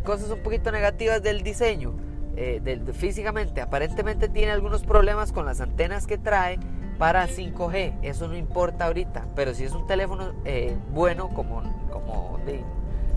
cosas 0.04 0.30
un 0.30 0.42
poquito 0.42 0.70
negativas 0.72 1.22
del 1.22 1.42
diseño. 1.42 1.94
Eh, 2.36 2.80
físicamente, 2.92 3.60
aparentemente 3.60 4.28
tiene 4.28 4.52
algunos 4.52 4.82
problemas 4.82 5.32
con 5.32 5.46
las 5.46 5.60
antenas 5.60 6.06
que 6.06 6.16
trae 6.16 6.58
para 6.98 7.26
5G. 7.26 7.98
Eso 8.02 8.28
no 8.28 8.36
importa 8.36 8.86
ahorita, 8.86 9.26
pero 9.34 9.54
si 9.54 9.64
es 9.64 9.72
un 9.72 9.86
teléfono 9.86 10.32
eh, 10.44 10.76
bueno 10.92 11.30
como, 11.30 11.62
como 11.90 12.38
de, 12.44 12.62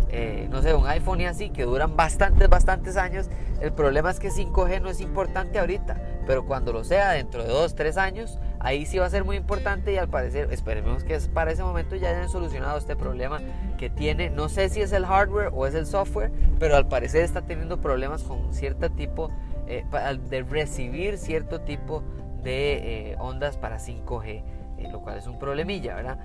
eh, 0.10 0.48
no 0.50 0.62
sé, 0.62 0.74
un 0.74 0.88
iPhone 0.88 1.22
y 1.22 1.26
así, 1.26 1.50
que 1.50 1.64
duran 1.64 1.96
bastantes, 1.96 2.50
bastantes 2.50 2.98
años, 2.98 3.30
el 3.62 3.74
problema 3.74 4.10
es 4.10 4.20
que 4.20 4.30
5G 4.30 4.82
no 4.82 4.90
es 4.90 5.02
importante 5.02 5.60
ahorita, 5.60 6.02
pero 6.26 6.46
cuando 6.46 6.72
lo 6.72 6.84
sea 6.84 7.12
dentro 7.12 7.44
de 7.44 7.50
2, 7.50 7.76
3 7.76 7.98
años, 7.98 8.40
ahí 8.64 8.86
sí 8.86 8.98
va 8.98 9.06
a 9.06 9.10
ser 9.10 9.26
muy 9.26 9.36
importante 9.36 9.94
y 9.94 9.98
al 9.98 10.08
parecer, 10.08 10.52
esperemos 10.52 11.04
que 11.04 11.20
para 11.34 11.52
ese 11.52 11.64
momento 11.64 11.96
ya 11.98 12.10
hayan 12.10 12.30
solucionado 12.30 12.78
este 12.78 12.96
problema 12.96 13.42
que 13.78 13.90
tiene, 13.90 14.30
no 14.30 14.50
sé 14.50 14.70
si 14.70 14.82
es 14.82 14.94
el 14.94 15.06
hardware 15.06 15.52
o 15.54 15.68
es 15.68 15.76
el 15.76 15.86
software, 15.86 16.32
pero 16.60 16.78
al 16.78 16.88
parecer 16.88 17.24
está 17.24 17.42
teniendo 17.42 17.82
problemas 17.82 18.24
con 18.24 18.54
cierto 18.54 18.90
tipo 18.90 19.30
eh, 19.68 19.86
de 20.30 20.44
recibir 20.44 21.18
cierto 21.18 21.62
tipo 21.62 22.04
de 22.42 23.12
eh, 23.12 23.16
ondas 23.20 23.58
para 23.58 23.80
5G, 23.80 24.26
eh, 24.28 24.44
lo 24.92 25.02
cual 25.02 25.18
es 25.18 25.28
un 25.28 25.38
problemilla, 25.38 25.96
¿verdad? 25.96 26.20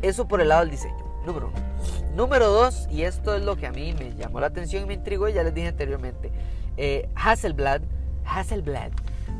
Eso 0.00 0.26
por 0.26 0.40
el 0.40 0.48
lado 0.48 0.62
del 0.62 0.70
diseño, 0.70 1.04
número 1.26 1.48
uno. 1.48 1.58
Número 2.14 2.48
dos, 2.50 2.88
y 2.90 3.02
esto 3.02 3.34
es 3.34 3.42
lo 3.42 3.56
que 3.56 3.66
a 3.66 3.72
mí 3.72 3.94
me 3.98 4.14
llamó 4.14 4.40
la 4.40 4.46
atención 4.46 4.84
y 4.84 4.86
me 4.86 4.94
intrigó, 4.94 5.28
ya 5.28 5.42
les 5.42 5.54
dije 5.54 5.68
anteriormente, 5.68 6.30
Hasselblad, 7.14 7.82
Hasselblad, 8.24 8.90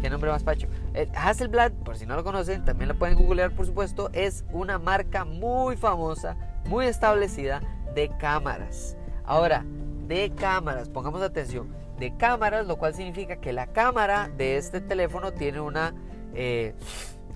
qué 0.02 0.10
nombre 0.10 0.30
más 0.30 0.42
pacho. 0.42 0.68
Hasselblad, 1.14 1.72
por 1.72 1.96
si 1.96 2.06
no 2.06 2.16
lo 2.16 2.24
conocen, 2.24 2.64
también 2.64 2.88
lo 2.88 2.98
pueden 2.98 3.16
googlear 3.16 3.52
por 3.52 3.66
supuesto, 3.66 4.10
es 4.12 4.44
una 4.52 4.78
marca 4.78 5.24
muy 5.24 5.76
famosa, 5.76 6.36
muy 6.66 6.86
establecida 6.86 7.62
de 7.94 8.08
cámaras. 8.18 8.96
Ahora, 9.24 9.64
de 10.06 10.30
cámaras, 10.34 10.88
pongamos 10.88 11.22
atención, 11.22 11.74
de 11.98 12.16
cámaras, 12.16 12.66
lo 12.66 12.76
cual 12.76 12.94
significa 12.94 13.36
que 13.36 13.52
la 13.52 13.68
cámara 13.68 14.30
de 14.36 14.56
este 14.56 14.80
teléfono 14.80 15.32
tiene 15.32 15.60
una, 15.60 15.94
eh, 16.34 16.74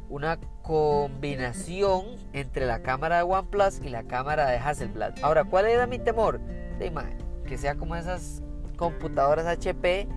una 0.09 0.38
combinación 0.62 2.05
entre 2.33 2.66
la 2.66 2.83
cámara 2.83 3.19
de 3.19 3.23
OnePlus 3.23 3.81
y 3.83 3.88
la 3.88 4.03
cámara 4.03 4.49
de 4.49 4.59
Hasselblad. 4.59 5.14
Ahora, 5.23 5.45
¿cuál 5.45 5.66
era 5.66 5.87
mi 5.87 5.99
temor? 5.99 6.40
De 6.79 6.92
que 7.47 7.57
sea 7.57 7.77
como 7.77 7.97
esas 7.97 8.42
computadoras 8.77 9.47
HP 9.47 10.09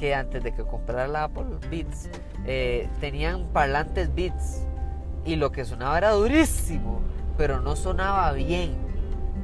que 0.00 0.14
antes 0.14 0.42
de 0.42 0.54
que 0.54 0.64
comprara 0.64 1.06
la 1.06 1.24
Apple 1.24 1.44
Beats 1.70 2.08
eh, 2.46 2.88
tenían 3.00 3.44
parlantes 3.52 4.12
Beats 4.14 4.66
y 5.26 5.36
lo 5.36 5.52
que 5.52 5.66
sonaba 5.66 5.98
era 5.98 6.12
durísimo, 6.12 7.02
pero 7.36 7.60
no 7.60 7.76
sonaba 7.76 8.32
bien. 8.32 8.78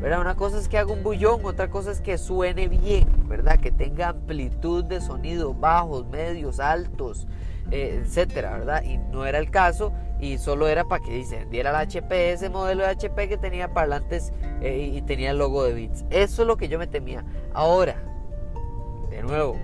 Una 0.01 0.35
cosa 0.35 0.59
es 0.59 0.69
que 0.69 0.79
haga 0.79 0.93
un 0.93 1.03
bullón, 1.03 1.45
otra 1.45 1.69
cosa 1.69 1.91
es 1.91 2.01
que 2.01 2.17
suene 2.17 2.69
bien, 2.69 3.07
¿verdad? 3.29 3.59
Que 3.59 3.71
tenga 3.71 4.09
amplitud 4.09 4.85
de 4.85 5.03
sonido, 5.03 5.53
bajos, 5.53 6.07
medios, 6.07 6.59
altos, 6.59 7.27
eh, 7.71 8.01
etcétera, 8.03 8.53
¿verdad? 8.53 8.83
Y 8.83 8.97
no 8.97 9.27
era 9.27 9.39
el 9.39 9.51
caso 9.51 9.93
y 10.21 10.39
solo 10.39 10.69
era 10.69 10.85
para 10.85 11.05
que 11.05 11.23
se 11.25 11.37
vendiera 11.37 11.69
el 11.69 11.77
HP, 11.77 12.33
ese 12.33 12.49
modelo 12.49 12.83
de 12.83 12.91
HP 12.91 13.29
que 13.29 13.37
tenía 13.37 13.75
parlantes 13.75 14.33
eh, 14.63 14.91
y 14.95 15.03
tenía 15.03 15.33
el 15.33 15.39
logo 15.39 15.65
de 15.65 15.75
Beats. 15.75 16.07
Eso 16.09 16.43
es 16.43 16.49
lo 16.49 16.57
que 16.57 16.69
yo 16.69 16.79
me 16.79 16.87
temía. 16.87 17.25
Ahora, 17.53 17.97
de 19.11 19.23
nuevo, 19.23 19.57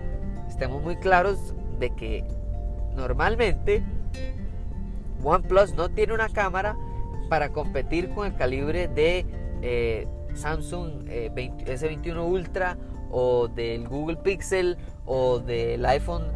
estemos 0.63 0.81
muy 0.81 0.95
claros 0.95 1.55
de 1.81 1.91
que 1.91 2.25
normalmente 2.95 3.83
OnePlus 5.25 5.75
no 5.75 5.89
tiene 5.89 6.15
una 6.15 6.29
cámara 6.29 6.77
para 7.29 7.49
competir 7.49 8.11
con 8.11 8.29
el 8.29 8.37
calibre 8.37 8.87
de 8.87 9.27
eh, 9.61 10.07
Samsung 10.35 11.09
eh, 11.09 11.33
S21 11.67 12.25
Ultra 12.25 12.77
o 13.11 13.49
del 13.49 13.89
Google 13.89 14.19
Pixel 14.19 14.79
o 15.05 15.41
del 15.41 15.85
iPhone 15.85 16.31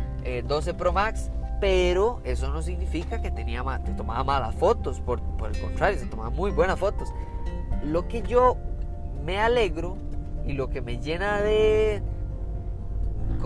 12 0.44 0.70
eh, 0.70 0.74
Pro 0.74 0.92
Max, 0.92 1.30
pero 1.60 2.20
eso 2.24 2.50
no 2.50 2.62
significa 2.62 3.22
que 3.22 3.30
tenía 3.30 3.62
te 3.84 3.92
tomaba 3.92 4.24
malas 4.24 4.56
fotos, 4.56 4.98
por, 4.98 5.20
por 5.36 5.54
el 5.54 5.60
contrario, 5.60 6.00
se 6.00 6.06
tomaba 6.06 6.30
muy 6.30 6.50
buenas 6.50 6.80
fotos. 6.80 7.10
Lo 7.84 8.08
que 8.08 8.22
yo 8.22 8.56
me 9.24 9.38
alegro 9.38 9.96
y 10.44 10.54
lo 10.54 10.68
que 10.68 10.80
me 10.80 10.98
llena 10.98 11.40
de 11.42 12.02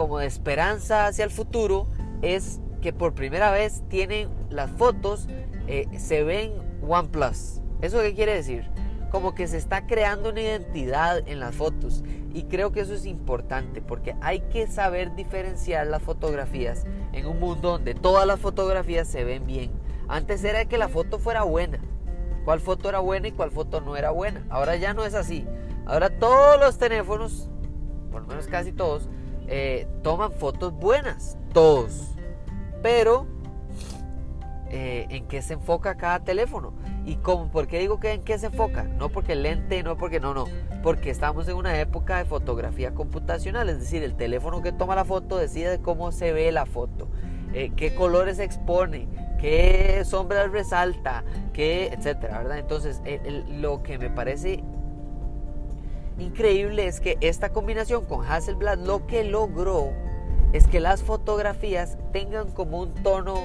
como 0.00 0.18
de 0.18 0.24
esperanza 0.24 1.08
hacia 1.08 1.26
el 1.26 1.30
futuro 1.30 1.86
es 2.22 2.58
que 2.80 2.90
por 2.90 3.12
primera 3.12 3.50
vez 3.50 3.82
tienen 3.90 4.30
las 4.48 4.70
fotos 4.70 5.28
eh, 5.66 5.88
se 5.98 6.24
ven 6.24 6.54
OnePlus. 6.88 7.60
¿Eso 7.82 8.00
qué 8.00 8.14
quiere 8.14 8.32
decir? 8.32 8.64
como 9.10 9.34
que 9.34 9.46
se 9.46 9.58
está 9.58 9.86
creando 9.86 10.30
una 10.30 10.40
identidad 10.40 11.28
en 11.28 11.40
las 11.40 11.54
fotos 11.54 12.02
y 12.32 12.44
creo 12.44 12.72
que 12.72 12.80
eso 12.80 12.94
es 12.94 13.04
importante 13.04 13.82
porque 13.82 14.14
hay 14.22 14.40
que 14.40 14.68
saber 14.68 15.14
diferenciar 15.16 15.86
las 15.88 16.00
fotografías 16.00 16.86
en 17.12 17.26
un 17.26 17.38
mundo 17.38 17.72
donde 17.72 17.94
todas 17.94 18.26
las 18.26 18.40
fotografías 18.40 19.06
se 19.06 19.24
ven 19.24 19.46
bien. 19.46 19.70
Antes 20.08 20.42
era 20.44 20.64
que 20.64 20.78
la 20.78 20.88
foto 20.88 21.18
fuera 21.18 21.42
buena, 21.42 21.78
cuál 22.46 22.60
foto 22.60 22.88
era 22.88 23.00
buena 23.00 23.28
y 23.28 23.32
cuál 23.32 23.50
foto 23.50 23.82
no 23.82 23.96
era 23.96 24.12
buena. 24.12 24.46
Ahora 24.48 24.76
ya 24.76 24.94
no 24.94 25.04
es 25.04 25.14
así. 25.14 25.44
Ahora 25.84 26.08
todos 26.08 26.58
los 26.58 26.78
teléfonos, 26.78 27.50
por 28.12 28.22
lo 28.22 28.28
menos 28.28 28.46
casi 28.46 28.72
todos, 28.72 29.10
eh, 29.52 29.88
toman 30.02 30.30
fotos 30.30 30.72
buenas, 30.72 31.36
todos. 31.52 32.14
Pero, 32.82 33.26
eh, 34.68 35.06
¿en 35.10 35.26
qué 35.26 35.42
se 35.42 35.54
enfoca 35.54 35.96
cada 35.96 36.20
teléfono? 36.20 36.72
¿Y 37.04 37.16
cómo? 37.16 37.50
¿Por 37.50 37.66
qué 37.66 37.80
digo 37.80 37.98
que 37.98 38.12
en 38.12 38.22
qué 38.22 38.38
se 38.38 38.46
enfoca? 38.46 38.84
No 38.84 39.08
porque 39.08 39.32
el 39.32 39.42
lente, 39.42 39.82
no 39.82 39.96
porque 39.96 40.20
no, 40.20 40.34
no. 40.34 40.44
Porque 40.84 41.10
estamos 41.10 41.48
en 41.48 41.56
una 41.56 41.80
época 41.80 42.18
de 42.18 42.26
fotografía 42.26 42.94
computacional, 42.94 43.68
es 43.68 43.80
decir, 43.80 44.04
el 44.04 44.14
teléfono 44.14 44.62
que 44.62 44.70
toma 44.70 44.94
la 44.94 45.04
foto 45.04 45.36
decide 45.36 45.80
cómo 45.80 46.12
se 46.12 46.32
ve 46.32 46.52
la 46.52 46.64
foto, 46.64 47.08
eh, 47.52 47.72
qué 47.74 47.92
colores 47.92 48.38
expone, 48.38 49.08
qué 49.40 50.02
sombras 50.04 50.52
resalta, 50.52 51.24
qué, 51.52 51.88
etcétera, 51.88 52.38
¿verdad? 52.38 52.58
Entonces, 52.58 53.02
lo 53.48 53.82
que 53.82 53.98
me 53.98 54.10
parece 54.10 54.62
increíble 56.22 56.86
es 56.86 57.00
que 57.00 57.16
esta 57.20 57.50
combinación 57.50 58.04
con 58.04 58.24
Hasselblad 58.24 58.78
lo 58.78 59.06
que 59.06 59.24
logró 59.24 59.92
es 60.52 60.66
que 60.66 60.80
las 60.80 61.02
fotografías 61.02 61.96
tengan 62.12 62.50
como 62.50 62.80
un 62.80 62.94
tono 63.02 63.44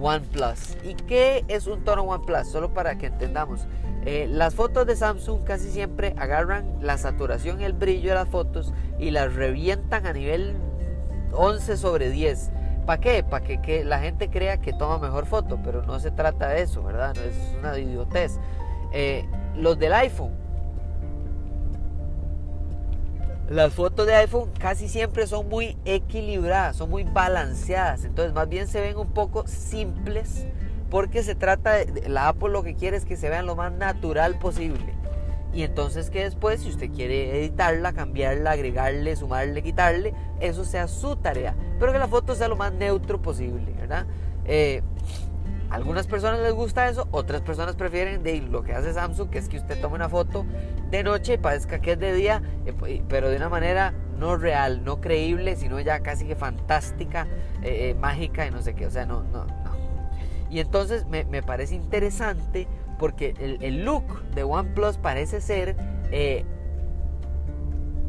OnePlus. 0.00 0.76
¿Y 0.84 0.94
qué 0.94 1.44
es 1.48 1.66
un 1.66 1.84
tono 1.84 2.02
OnePlus? 2.02 2.48
Solo 2.48 2.72
para 2.72 2.96
que 2.98 3.06
entendamos. 3.06 3.66
Eh, 4.06 4.26
las 4.28 4.54
fotos 4.54 4.86
de 4.86 4.96
Samsung 4.96 5.44
casi 5.44 5.70
siempre 5.70 6.14
agarran 6.18 6.78
la 6.80 6.98
saturación 6.98 7.62
el 7.62 7.72
brillo 7.72 8.10
de 8.10 8.14
las 8.16 8.28
fotos 8.28 8.74
y 8.98 9.10
las 9.10 9.34
revientan 9.34 10.06
a 10.06 10.12
nivel 10.12 10.54
11 11.32 11.76
sobre 11.76 12.10
10. 12.10 12.50
¿Para 12.86 13.00
qué? 13.00 13.24
Para 13.24 13.44
que, 13.44 13.82
la 13.84 13.98
gente 13.98 14.28
crea 14.28 14.58
que 14.58 14.74
toma 14.74 14.98
mejor 14.98 15.24
foto, 15.26 15.58
pero 15.64 15.82
no 15.82 15.98
se 16.00 16.10
trata 16.10 16.48
de 16.48 16.62
eso, 16.62 16.82
¿verdad? 16.82 17.14
No 17.14 17.22
es 17.22 17.36
una 17.58 17.78
idiotez. 17.78 18.38
Eh, 18.92 19.26
los 19.56 19.78
del 19.78 19.94
iPhone 19.94 20.43
las 23.48 23.72
fotos 23.74 24.06
de 24.06 24.14
iPhone 24.14 24.50
casi 24.58 24.88
siempre 24.88 25.26
son 25.26 25.48
muy 25.48 25.76
equilibradas, 25.84 26.76
son 26.76 26.90
muy 26.90 27.04
balanceadas, 27.04 28.04
entonces 28.04 28.32
más 28.32 28.48
bien 28.48 28.66
se 28.66 28.80
ven 28.80 28.96
un 28.96 29.08
poco 29.08 29.46
simples 29.46 30.46
porque 30.90 31.22
se 31.22 31.34
trata 31.34 31.72
de 31.72 32.08
la 32.08 32.28
Apple 32.28 32.50
lo 32.50 32.62
que 32.62 32.74
quiere 32.74 32.96
es 32.96 33.04
que 33.04 33.16
se 33.16 33.28
vean 33.28 33.46
lo 33.46 33.56
más 33.56 33.72
natural 33.72 34.38
posible. 34.38 34.94
Y 35.52 35.62
entonces 35.62 36.10
que 36.10 36.24
después 36.24 36.62
si 36.62 36.68
usted 36.68 36.90
quiere 36.90 37.38
editarla, 37.38 37.92
cambiarla, 37.92 38.52
agregarle, 38.52 39.14
sumarle, 39.14 39.62
quitarle, 39.62 40.14
eso 40.40 40.64
sea 40.64 40.88
su 40.88 41.16
tarea, 41.16 41.54
pero 41.78 41.92
que 41.92 41.98
la 41.98 42.08
foto 42.08 42.34
sea 42.34 42.48
lo 42.48 42.56
más 42.56 42.72
neutro 42.72 43.20
posible, 43.22 43.72
¿verdad? 43.78 44.06
Eh, 44.46 44.82
algunas 45.74 46.06
personas 46.06 46.38
les 46.38 46.52
gusta 46.52 46.88
eso, 46.88 47.08
otras 47.10 47.40
personas 47.40 47.74
prefieren 47.74 48.22
de 48.22 48.40
lo 48.42 48.62
que 48.62 48.74
hace 48.74 48.92
Samsung, 48.92 49.28
que 49.28 49.38
es 49.38 49.48
que 49.48 49.56
usted 49.56 49.80
tome 49.80 49.96
una 49.96 50.08
foto 50.08 50.46
de 50.90 51.02
noche 51.02 51.34
y 51.34 51.38
parezca 51.38 51.80
que 51.80 51.92
es 51.92 51.98
de 51.98 52.12
día, 52.12 52.42
eh, 52.64 53.02
pero 53.08 53.28
de 53.28 53.36
una 53.36 53.48
manera 53.48 53.92
no 54.16 54.36
real, 54.36 54.84
no 54.84 55.00
creíble, 55.00 55.56
sino 55.56 55.80
ya 55.80 55.98
casi 55.98 56.26
que 56.26 56.36
fantástica, 56.36 57.26
eh, 57.64 57.90
eh, 57.90 57.94
mágica 57.94 58.46
y 58.46 58.52
no 58.52 58.62
sé 58.62 58.74
qué. 58.74 58.86
O 58.86 58.90
sea, 58.90 59.04
no, 59.04 59.24
no, 59.24 59.46
no. 59.46 59.74
Y 60.48 60.60
entonces 60.60 61.06
me, 61.06 61.24
parece 61.42 61.74
interesante 61.74 62.68
porque 63.00 63.34
el, 63.40 63.84
look 63.84 64.04
de 64.36 64.44
OnePlus 64.44 64.98
parece 64.98 65.40
ser 65.40 65.74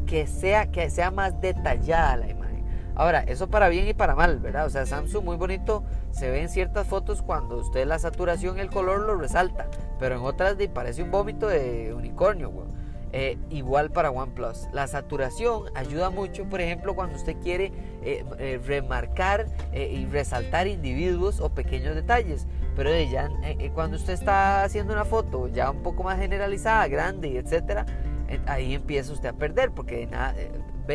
que, 0.06 0.28
sea, 0.28 0.70
que 0.70 0.88
sea 0.88 1.10
más 1.10 1.40
detallada 1.40 2.16
la 2.18 2.28
imagen. 2.30 2.64
Ahora, 2.94 3.24
eso 3.24 3.50
para 3.50 3.68
bien 3.68 3.88
y 3.88 3.94
para 3.94 4.14
mal, 4.14 4.38
¿verdad? 4.38 4.66
O 4.66 4.70
sea, 4.70 4.86
Samsung 4.86 5.24
muy 5.24 5.36
bonito 5.36 5.82
se 6.16 6.30
ve 6.30 6.40
en 6.40 6.48
ciertas 6.48 6.86
fotos 6.86 7.20
cuando 7.20 7.58
usted 7.58 7.86
la 7.86 7.98
saturación 7.98 8.58
el 8.58 8.70
color 8.70 9.00
lo 9.00 9.16
resalta, 9.16 9.66
pero 9.98 10.16
en 10.16 10.22
otras 10.22 10.56
parece 10.72 11.02
un 11.02 11.10
vómito 11.10 11.46
de 11.46 11.92
unicornio, 11.94 12.50
eh, 13.12 13.36
igual 13.50 13.90
para 13.90 14.10
OnePlus. 14.10 14.68
La 14.72 14.86
saturación 14.86 15.64
ayuda 15.74 16.08
mucho, 16.08 16.44
por 16.44 16.62
ejemplo, 16.62 16.94
cuando 16.94 17.16
usted 17.16 17.36
quiere 17.42 17.70
eh, 18.02 18.24
eh, 18.38 18.60
remarcar 18.64 19.46
y 19.74 20.06
resaltar 20.06 20.66
individuos 20.66 21.40
o 21.40 21.50
pequeños 21.50 21.94
detalles. 21.94 22.46
Pero 22.74 22.90
ya 22.98 23.30
cuando 23.74 23.96
usted 23.96 24.14
está 24.14 24.64
haciendo 24.64 24.92
una 24.94 25.04
foto 25.04 25.48
ya 25.48 25.70
un 25.70 25.82
poco 25.82 26.02
más 26.02 26.18
generalizada, 26.18 26.88
grande, 26.88 27.38
etcétera, 27.38 27.84
ahí 28.46 28.74
empieza 28.74 29.12
usted 29.12 29.28
a 29.28 29.32
perder 29.34 29.70
porque 29.70 30.06
nada, 30.06 30.34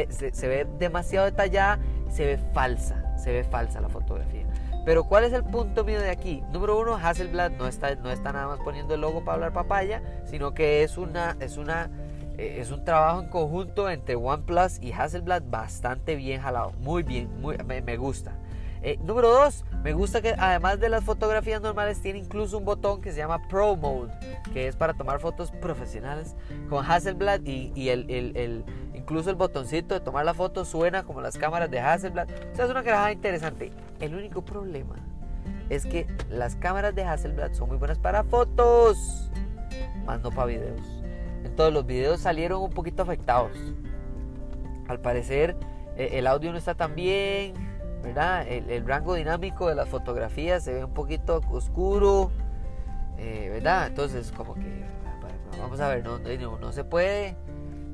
se, 0.09 0.33
se 0.33 0.47
ve 0.47 0.67
demasiado 0.79 1.25
detallada, 1.25 1.79
se 2.09 2.25
ve 2.25 2.39
falsa, 2.53 3.15
se 3.17 3.31
ve 3.31 3.43
falsa 3.43 3.81
la 3.81 3.89
fotografía. 3.89 4.50
Pero 4.83 5.03
¿cuál 5.03 5.23
es 5.25 5.33
el 5.33 5.43
punto 5.43 5.83
mío 5.83 6.01
de 6.01 6.09
aquí? 6.09 6.43
Número 6.51 6.79
uno, 6.79 6.95
Hasselblad 6.95 7.51
no 7.51 7.67
está, 7.67 7.93
no 7.95 8.09
está 8.09 8.33
nada 8.33 8.47
más 8.47 8.59
poniendo 8.59 8.95
el 8.95 9.01
logo 9.01 9.23
para 9.23 9.35
hablar 9.35 9.53
papaya, 9.53 10.01
sino 10.25 10.53
que 10.53 10.83
es, 10.83 10.97
una, 10.97 11.37
es, 11.39 11.57
una, 11.57 11.89
eh, 12.37 12.57
es 12.59 12.71
un 12.71 12.83
trabajo 12.83 13.21
en 13.21 13.29
conjunto 13.29 13.89
entre 13.89 14.15
OnePlus 14.15 14.79
y 14.81 14.91
Hasselblad 14.91 15.43
bastante 15.45 16.15
bien 16.15 16.41
jalado. 16.41 16.71
Muy 16.79 17.03
bien, 17.03 17.29
muy, 17.41 17.57
me, 17.57 17.97
gusta. 17.97 18.31
Eh, 18.83 18.97
número 19.03 19.29
dos, 19.29 19.63
me 19.83 19.93
gusta 19.93 20.21
que 20.21 20.33
además 20.37 20.79
de 20.79 20.89
las 20.89 21.03
fotografías 21.03 21.61
normales 21.61 22.01
tiene 22.01 22.19
incluso 22.19 22.57
un 22.57 22.65
botón 22.65 23.01
que 23.01 23.11
se 23.11 23.17
llama 23.17 23.47
Pro 23.47 23.75
Mode, 23.75 24.11
que 24.53 24.67
es 24.67 24.75
para 24.75 24.93
tomar 24.93 25.19
fotos 25.19 25.51
profesionales 25.51 26.35
con 26.67 26.83
Hasselblad 26.83 27.41
y, 27.43 27.89
el, 27.89 28.09
el, 28.09 28.35
el 28.35 28.65
Incluso 29.01 29.29
el 29.31 29.35
botoncito 29.35 29.95
de 29.95 29.99
tomar 29.99 30.25
la 30.25 30.33
foto 30.33 30.63
suena 30.63 31.03
como 31.03 31.21
las 31.21 31.37
cámaras 31.37 31.71
de 31.71 31.79
Hasselblad. 31.79 32.27
O 32.29 32.55
sea, 32.55 32.65
es 32.65 32.71
una 32.71 32.83
carajada 32.83 33.11
interesante. 33.11 33.71
El 33.99 34.13
único 34.13 34.43
problema 34.43 34.95
es 35.69 35.85
que 35.85 36.05
las 36.29 36.55
cámaras 36.55 36.93
de 36.93 37.03
Hasselblad 37.03 37.53
son 37.53 37.69
muy 37.69 37.77
buenas 37.77 37.97
para 37.97 38.23
fotos, 38.23 39.31
más 40.05 40.21
no 40.21 40.29
para 40.29 40.45
videos. 40.47 40.81
Entonces 41.43 41.73
los 41.73 41.85
videos 41.85 42.21
salieron 42.21 42.61
un 42.61 42.69
poquito 42.69 43.01
afectados. 43.01 43.57
Al 44.87 44.99
parecer 44.99 45.55
eh, 45.97 46.09
el 46.13 46.27
audio 46.27 46.51
no 46.51 46.57
está 46.57 46.75
tan 46.75 46.93
bien, 46.93 47.53
¿verdad? 48.01 48.47
El, 48.47 48.85
rango 48.85 49.15
dinámico 49.15 49.67
de 49.67 49.75
las 49.75 49.89
fotografías 49.89 50.63
se 50.63 50.73
ve 50.73 50.85
un 50.85 50.93
poquito 50.93 51.41
oscuro, 51.51 52.31
eh, 53.17 53.49
¿verdad? 53.53 53.87
Entonces 53.87 54.31
como 54.31 54.55
que, 54.55 54.83
vamos 55.59 55.79
a 55.79 55.87
ver, 55.87 56.03
no, 56.03 56.19
no, 56.19 56.57
no 56.57 56.71
se 56.71 56.83
puede 56.83 57.35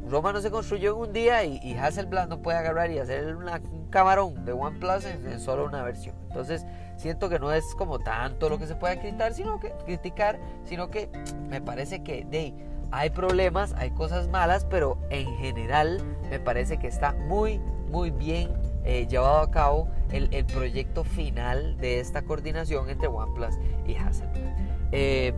Roma 0.09 0.31
no 0.31 0.41
se 0.41 0.49
construyó 0.49 0.95
en 0.95 1.09
un 1.09 1.13
día 1.13 1.43
y, 1.43 1.77
Hasselblad 1.77 2.27
no 2.27 2.41
puede 2.41 2.57
agarrar 2.57 2.91
y 2.91 2.99
hacer 2.99 3.35
un 3.35 3.89
camarón 3.89 4.45
de 4.45 4.53
OnePlus 4.53 5.05
en, 5.05 5.27
en, 5.27 5.39
solo 5.39 5.65
una 5.65 5.83
versión. 5.83 6.15
Entonces 6.27 6.65
siento 6.95 7.29
que 7.29 7.39
no 7.39 7.51
es 7.51 7.75
como 7.75 7.99
tanto 7.99 8.49
lo 8.49 8.57
que 8.57 8.67
se 8.67 8.75
puede 8.75 8.99
criticar, 8.99 9.33
sino 9.33 9.59
que 9.59 9.71
criticar, 9.85 10.39
sino 10.63 10.89
que 10.89 11.09
me 11.49 11.61
parece 11.61 12.03
que 12.03 12.25
de, 12.25 12.53
hay 12.91 13.09
problemas, 13.09 13.73
hay 13.73 13.91
cosas 13.91 14.29
malas, 14.29 14.65
pero 14.65 14.97
en 15.09 15.27
general 15.37 16.01
me 16.29 16.39
parece 16.39 16.77
que 16.77 16.87
está 16.87 17.13
muy, 17.13 17.59
muy 17.89 18.11
bien 18.11 18.53
eh, 18.89 19.05
llevado 19.05 19.39
a 19.39 19.51
cabo 19.51 19.89
el, 20.13 20.45
proyecto 20.45 21.03
final 21.03 21.75
de 21.77 21.99
esta 21.99 22.21
coordinación 22.21 22.89
entre 22.89 23.09
OnePlus 23.09 23.59
y 23.85 23.95
Hasselblad. 23.95 24.55
Eh, 24.93 25.33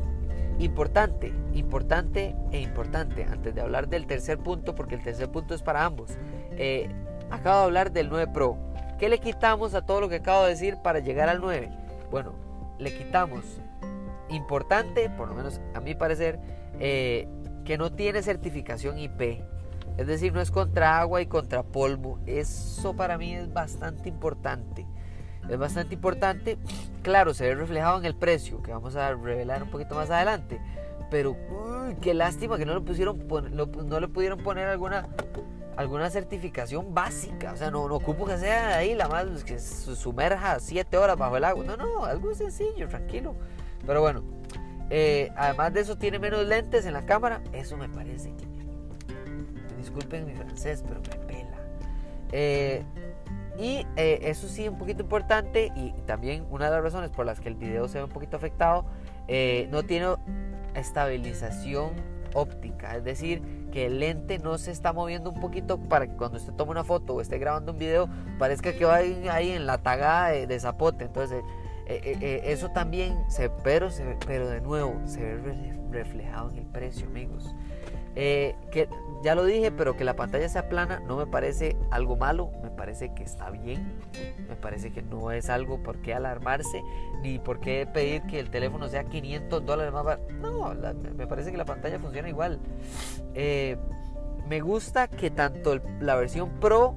Importante, 0.60 1.32
importante 1.54 2.36
e 2.52 2.60
importante, 2.60 3.24
antes 3.24 3.56
de 3.56 3.62
hablar 3.62 3.88
del 3.88 4.06
tercer 4.08 4.40
punto, 4.40 4.76
porque 4.76 4.96
el 4.96 5.02
tercer 5.02 5.32
punto 5.32 5.56
es 5.56 5.62
para 5.62 5.86
ambos. 5.86 6.12
Eh, 6.58 6.90
acabo 7.32 7.60
de 7.60 7.64
hablar 7.64 7.92
del 7.94 8.10
9 8.10 8.28
Pro. 8.34 8.58
¿Qué 9.00 9.08
le 9.08 9.20
quitamos 9.20 9.74
a 9.74 9.86
todo 9.86 10.02
lo 10.02 10.10
que 10.10 10.16
acabo 10.16 10.44
de 10.44 10.50
decir 10.50 10.76
para 10.84 11.00
llegar 11.00 11.30
al 11.30 11.40
9? 11.40 11.70
Bueno, 12.12 12.34
le 12.78 12.94
quitamos, 12.94 13.62
importante, 14.28 15.10
por 15.10 15.30
lo 15.30 15.34
menos 15.34 15.62
a 15.74 15.80
mi 15.80 15.96
parecer, 15.96 16.42
que 16.78 17.78
no 17.78 17.94
tiene 17.94 18.22
certificación 18.22 19.00
IP. 19.00 19.42
Es 19.98 20.08
decir, 20.08 20.34
no 20.34 20.42
es 20.42 20.52
contra 20.52 21.00
agua 21.00 21.22
y 21.22 21.26
contra 21.26 21.64
polvo. 21.64 22.20
Eso 22.26 22.96
para 22.96 23.18
mí 23.18 23.34
es 23.34 23.52
bastante 23.52 24.10
importante 24.10 24.86
es 25.50 25.58
bastante 25.58 25.96
importante. 25.96 26.58
Claro, 27.02 27.34
se 27.34 27.48
ve 27.48 27.56
reflejado 27.56 27.98
en 27.98 28.06
el 28.06 28.16
precio, 28.16 28.62
que 28.62 28.72
vamos 28.72 28.96
a 28.96 29.14
revelar 29.14 29.64
un 29.64 29.70
poquito 29.70 29.96
más 29.96 30.10
adelante. 30.10 30.62
Pero 31.10 31.36
qué 32.02 32.14
lástima 32.14 32.58
que 32.58 32.66
no 32.66 32.76
le, 32.76 32.82
pusieron, 32.82 33.28
no, 33.52 33.68
pudieron 34.10 34.40
poner 34.40 34.68
alguna, 34.68 35.08
alguna 35.76 36.10
certificación 36.10 36.94
básica. 36.94 37.54
O 37.54 37.58
sea, 37.58 37.72
no, 37.72 37.88
no 37.88 37.96
ocupo 37.96 38.26
que 38.26 38.38
sea 38.38 38.78
ahí 38.78 38.94
la 38.94 39.08
más 39.08 39.44
que 39.44 39.58
se 39.58 39.96
sumerja 39.96 40.60
siete 40.60 40.98
horas 40.98 41.18
bajo 41.18 41.38
el 41.38 41.44
agua. 41.44 41.64
No, 41.66 41.78
no, 41.78 42.06
algo 42.06 42.34
sencillo, 42.36 42.88
tranquilo. 42.88 43.36
Pero 43.88 44.02
bueno, 44.02 44.24
eh, 44.92 45.32
además 45.36 45.74
de 45.74 45.82
eso 45.82 45.98
tiene 45.98 46.20
menos 46.20 46.46
lentes 46.46 46.86
en 46.86 46.94
la 46.94 47.06
cámara. 47.06 47.42
Eso 47.54 47.76
me 47.76 47.90
parece 47.90 48.36
que... 48.36 48.59
Disculpen 49.80 50.26
mi 50.26 50.34
francés, 50.34 50.84
pero 50.88 51.02
me 51.02 51.26
pela. 51.26 51.58
Eh, 52.32 52.84
y 53.58 53.86
eh, 53.98 54.20
eso 54.24 54.48
sí, 54.48 54.70
un 54.70 54.78
poquito 54.78 55.04
importante 55.04 55.72
y 55.76 55.92
también 56.06 56.46
una 56.50 56.66
de 56.66 56.72
las 56.72 56.84
razones 56.84 57.10
por 57.10 57.26
las 57.26 57.42
que 57.42 57.50
el 57.50 57.56
video 57.56 57.88
se 57.90 57.98
ve 57.98 58.06
un 58.06 58.10
poquito 58.10 58.38
afectado, 58.38 58.86
eh, 59.28 59.68
no 59.70 59.84
tiene 59.84 60.16
estabilización 60.76 61.92
óptica, 62.34 62.96
es 62.96 63.04
decir, 63.04 63.42
que 63.72 63.88
el 63.88 64.00
lente 64.00 64.40
no 64.40 64.58
se 64.58 64.72
está 64.72 64.94
moviendo 64.94 65.30
un 65.30 65.42
poquito 65.42 65.78
para 65.78 66.08
que 66.08 66.16
cuando 66.16 66.38
usted 66.38 66.54
tome 66.54 66.72
una 66.72 66.86
foto 66.86 67.16
o 67.16 67.22
esté 67.22 67.38
grabando 67.38 67.74
un 67.74 67.80
video 67.80 68.08
parezca 68.38 68.72
que 68.72 68.86
va 68.86 68.96
ahí, 68.96 69.52
en 69.52 69.66
la 69.66 69.80
tagada 69.80 70.30
de, 70.30 70.60
zapote. 70.60 71.06
Entonces, 71.06 71.44
eh, 71.88 72.42
eso 72.46 72.70
también, 72.70 73.18
se, 73.30 73.50
pero, 73.50 73.90
se, 73.90 74.18
pero 74.26 74.48
de 74.48 74.62
nuevo, 74.62 74.96
se 75.06 75.22
ve 75.22 75.76
reflejado 75.92 76.52
en 76.52 76.60
el 76.60 76.66
precio, 76.66 77.08
amigos. 77.08 77.56
Eh, 78.22 78.54
que 78.70 78.90
ya 79.24 79.34
lo 79.34 79.46
dije, 79.46 79.72
pero 79.72 79.96
que 79.96 80.04
la 80.04 80.18
pantalla 80.18 80.50
sea 80.50 80.68
plana 80.68 81.00
no 81.08 81.16
me 81.16 81.26
parece 81.26 81.78
algo 81.90 82.18
malo, 82.18 82.52
me 82.62 82.70
parece 82.70 83.14
que 83.14 83.24
está 83.24 83.50
bien, 83.50 83.98
me 84.50 84.58
parece 84.58 84.92
que 84.92 85.02
no 85.02 85.32
es 85.32 85.50
algo 85.50 85.82
por 85.82 86.02
qué 86.02 86.14
alarmarse, 86.14 86.84
ni 87.22 87.40
por 87.40 87.62
qué 87.62 87.88
pedir 87.88 88.24
que 88.24 88.42
el 88.42 88.50
teléfono 88.50 88.90
sea 88.90 89.06
500 89.06 89.66
dólares 89.66 89.94
más 89.94 90.04
barato. 90.04 90.34
No, 90.34 90.76
me 91.16 91.28
parece 91.28 91.52
que 91.52 91.58
la 91.58 91.64
pantalla 91.64 91.98
funciona 91.98 92.28
igual. 92.28 92.60
Eh, 93.36 93.78
me 94.50 94.60
gusta 94.60 95.08
que 95.08 95.32
tanto 95.32 95.80
la 96.02 96.16
versión 96.16 96.50
Pro 96.60 96.96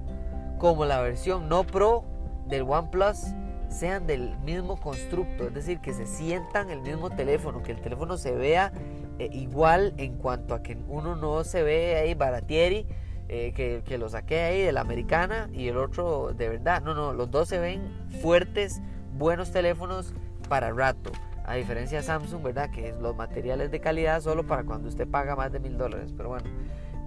como 0.59 0.87
la 0.87 1.01
versión 1.03 1.49
no 1.49 1.63
Pro 1.63 2.03
del 2.49 2.63
OnePlus 2.63 3.27
sean 3.69 4.09
del 4.09 4.37
mismo 4.41 4.77
constructo, 4.77 5.47
es 5.47 5.55
decir, 5.55 5.79
que 5.79 5.93
se 5.93 6.05
sientan 6.05 6.71
el 6.71 6.81
mismo 6.81 7.11
teléfono, 7.11 7.63
que 7.63 7.71
el 7.71 7.81
teléfono 7.81 8.17
se 8.17 8.33
vea 8.33 8.73
eh, 9.19 9.29
igual 9.33 9.95
en 9.97 10.17
cuanto 10.17 10.55
a 10.55 10.63
que 10.63 10.77
uno 10.89 11.17
no 11.17 11.45
se 11.45 11.63
ve 11.63 11.97
ahí 11.97 12.15
baratieri, 12.15 12.87
eh, 13.29 13.53
que, 13.55 13.83
que, 13.85 13.99
lo 13.99 14.09
saqué 14.09 14.41
ahí 14.41 14.63
de 14.63 14.73
la 14.73 14.83
americana 14.83 15.49
y 15.53 15.69
el 15.69 15.77
otro 15.77 16.33
de 16.35 16.49
verdad. 16.49 16.83
No, 16.83 16.95
no, 16.95 17.13
los 17.13 17.31
dos 17.31 17.49
se 17.49 17.59
ven 17.59 17.83
fuertes, 18.21 18.83
buenos 19.17 19.53
teléfonos 19.53 20.15
para 20.49 20.71
rato. 20.73 21.11
A 21.45 21.55
diferencia 21.55 21.99
de 21.99 22.05
Samsung, 22.05 22.43
¿verdad? 22.43 22.71
Que 22.71 22.95
los 23.01 23.17
materiales 23.17 23.71
de 23.71 23.81
calidad 23.81 24.21
solo 24.21 24.47
para 24.47 24.65
cuando 24.65 24.89
usted 24.89 25.09
paga 25.09 25.35
más 25.35 25.51
de 25.51 25.61
mil 25.61 25.77
dólares. 25.77 26.13
Pero 26.17 26.29
bueno, 26.29 26.45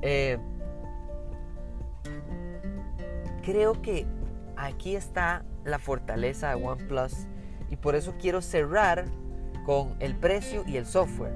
eh, 0.02 0.38
creo 3.44 3.82
que 3.82 4.06
aquí 4.58 4.96
está 4.96 5.46
la 5.64 5.80
fortaleza 5.80 6.50
de 6.50 6.64
OnePlus 6.64 7.28
y 7.70 7.76
por 7.78 7.96
eso 7.96 8.16
quiero 8.20 8.42
cerrar 8.42 9.06
con 9.66 9.96
el 10.00 10.16
precio 10.16 10.64
y 10.68 10.78
el 10.78 10.86
software. 10.86 11.34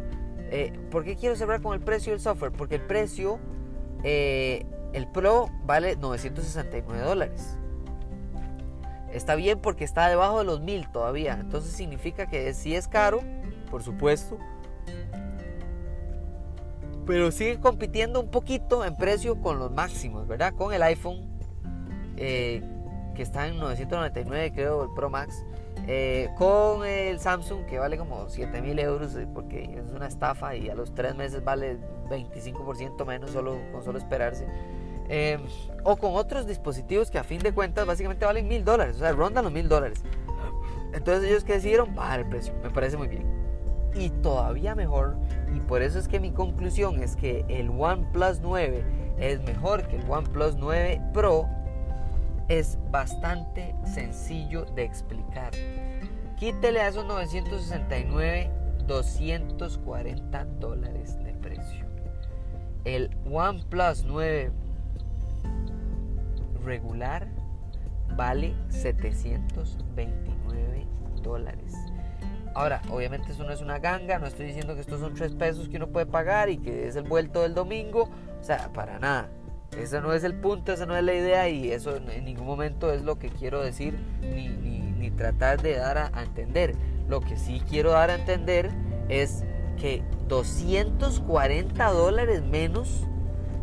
Eh, 0.52 0.74
¿Por 0.90 1.04
qué 1.04 1.16
quiero 1.16 1.36
cerrar 1.36 1.62
con 1.62 1.74
el 1.74 1.82
precio 1.82 2.12
del 2.12 2.20
software? 2.20 2.52
Porque 2.52 2.76
el 2.76 2.82
precio, 2.82 3.40
eh, 4.04 4.66
el 4.94 5.08
Pro 5.08 5.50
vale 5.66 5.96
969 5.96 7.04
dólares. 7.04 7.58
Está 9.14 9.36
bien 9.36 9.60
porque 9.60 9.84
está 9.84 10.08
debajo 10.08 10.40
de 10.40 10.46
los 10.46 10.62
1000 10.62 10.92
todavía. 10.92 11.38
Entonces 11.40 11.72
significa 11.72 12.28
que 12.28 12.54
sí 12.54 12.76
es 12.76 12.88
caro, 12.88 13.22
por 13.70 13.84
supuesto. 13.84 14.38
Pero 17.06 17.32
sigue 17.32 17.60
compitiendo 17.60 18.20
un 18.20 18.30
poquito 18.30 18.86
en 18.86 18.96
precio 18.96 19.42
con 19.42 19.58
los 19.58 19.72
máximos, 19.72 20.28
¿verdad? 20.28 20.54
Con 20.54 20.74
el 20.74 20.84
iPhone, 20.84 21.28
eh, 22.18 22.62
que 23.16 23.24
está 23.24 23.48
en 23.48 23.58
999, 23.58 24.52
creo, 24.54 24.84
el 24.84 24.90
Pro 24.96 25.10
Max. 25.10 25.44
Eh, 25.92 26.30
con 26.38 26.86
el 26.86 27.20
Samsung 27.20 27.66
que 27.66 27.80
vale 27.80 27.98
como 27.98 28.30
7 28.30 28.62
mil 28.62 28.78
euros 28.78 29.16
eh, 29.16 29.26
porque 29.34 29.64
es 29.76 29.92
una 29.92 30.06
estafa 30.06 30.56
y 30.56 30.70
a 30.70 30.76
los 30.76 30.94
3 30.94 31.16
meses 31.16 31.44
vale 31.44 31.80
25% 32.12 33.08
menos 33.08 33.32
solo, 33.32 33.58
con 33.72 33.84
solo 33.84 33.98
esperarse. 33.98 34.46
Em, 35.08 35.42
o 35.84 35.98
con 35.98 36.14
otros 36.14 36.46
dispositivos 36.46 37.10
que 37.10 37.18
a 37.18 37.24
fin 37.24 37.40
de 37.40 37.54
cuentas 37.54 37.88
básicamente 37.88 38.24
valen 38.24 38.48
mil 38.48 38.64
dólares, 38.64 38.98
o 38.98 39.00
sea, 39.00 39.14
rondan 39.14 39.46
los 39.46 39.52
mil 39.52 39.68
dólares. 39.68 40.04
Entonces 40.94 41.28
ellos 41.28 41.44
que 41.44 41.54
decidieron 41.54 41.96
bajar 41.96 42.20
el 42.20 42.30
precio, 42.30 42.54
me 42.62 42.70
parece 42.70 42.96
muy 42.96 43.08
bien. 43.08 43.26
Y 43.96 44.12
todavía 44.12 44.76
mejor, 44.76 45.18
y 45.56 45.60
por 45.60 45.82
eso 45.82 45.98
es 45.98 46.08
que 46.08 46.20
mi 46.20 46.30
conclusión 46.30 47.02
es 47.02 47.16
que 47.16 47.46
el 47.48 47.72
OnePlus 47.72 48.42
9 48.42 48.84
es 49.18 49.42
mejor 49.42 49.88
que 49.88 49.96
el 49.96 50.08
OnePlus 50.08 50.56
9 50.56 51.02
Pro 51.16 51.50
es 52.50 52.78
bastante 52.90 53.74
sencillo 53.86 54.66
de 54.76 54.84
explicar. 54.84 55.52
Quítele 56.38 56.82
a 56.82 56.90
esos 56.90 57.06
969 57.06 58.52
240 58.88 60.46
dólares 60.60 61.18
de 61.24 61.34
precio. 61.34 61.86
El 62.86 63.16
OnePlus 63.32 64.06
9 64.06 64.52
regular 66.66 67.28
vale 68.16 68.56
729 68.70 70.88
dólares. 71.22 71.76
Ahora, 72.56 72.82
obviamente 72.90 73.32
eso 73.32 73.44
no 73.44 73.52
es 73.52 73.62
una 73.62 73.78
ganga, 73.78 74.18
no 74.18 74.26
estoy 74.26 74.48
diciendo 74.48 74.74
que 74.74 74.82
estos 74.82 75.00
son 75.00 75.14
3 75.14 75.36
pesos 75.36 75.70
que 75.70 75.78
uno 75.78 75.90
puede 75.90 76.08
pagar 76.08 76.50
y 76.50 76.58
que 76.58 76.88
es 76.88 76.96
el 76.96 77.04
vuelto 77.04 77.44
del 77.44 77.54
domingo, 77.54 78.10
o 78.40 78.44
sea, 78.44 78.74
para 78.74 78.98
nada. 78.98 79.30
Ese 79.78 80.02
no 80.02 80.14
es 80.14 80.24
el 80.24 80.34
punto, 80.34 80.74
esa 80.74 80.86
no 80.86 80.96
es 80.96 81.04
la 81.04 81.14
idea 81.14 81.48
y 81.50 81.72
eso 81.72 81.96
en 81.96 82.26
ningún 82.26 82.46
momento 82.46 82.92
es 82.92 83.02
lo 83.02 83.18
que 83.18 83.30
quiero 83.30 83.62
decir 83.62 83.98
ni, 84.22 84.50
ni, 84.50 85.12
tratar 85.12 85.62
de 85.62 85.76
dar 85.76 85.98
a, 85.98 86.24
entender. 86.24 86.76
Lo 87.08 87.22
que 87.22 87.38
sí 87.38 87.62
quiero 87.68 87.92
dar 87.92 88.10
a 88.10 88.16
entender 88.16 88.70
es 89.10 89.44
que 89.78 90.04
240 90.28 91.92
dólares 91.92 92.44
menos 92.44 93.06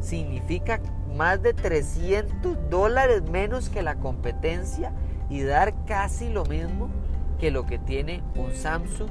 significa 0.00 0.80
más 1.14 1.42
de 1.42 1.54
300 1.54 2.68
dólares 2.68 3.22
menos 3.30 3.68
que 3.70 3.82
la 3.82 3.96
competencia 3.96 4.92
y 5.30 5.42
dar 5.42 5.74
casi 5.86 6.28
lo 6.28 6.44
mismo 6.44 6.90
que 7.38 7.50
lo 7.50 7.66
que 7.66 7.78
tiene 7.78 8.22
un 8.34 8.54
Samsung, 8.54 9.10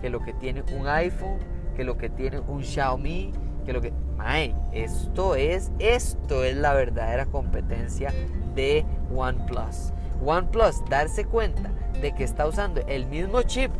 que 0.00 0.10
lo 0.10 0.20
que 0.20 0.32
tiene 0.34 0.62
un 0.78 0.86
iPhone, 0.86 1.38
que 1.76 1.84
lo 1.84 1.96
que 1.96 2.08
tiene 2.08 2.40
un 2.40 2.62
Xiaomi, 2.62 3.32
que 3.66 3.72
lo 3.72 3.82
que 3.82 3.92
esto 4.72 5.34
es, 5.36 5.70
esto 5.78 6.42
es 6.44 6.56
la 6.56 6.74
verdadera 6.74 7.26
competencia 7.26 8.12
de 8.54 8.84
OnePlus. 9.14 9.92
OnePlus, 10.24 10.84
darse 10.88 11.24
cuenta 11.24 11.70
de 12.00 12.14
que 12.14 12.24
está 12.24 12.46
usando 12.46 12.80
el 12.88 13.06
mismo 13.06 13.42
chip, 13.42 13.70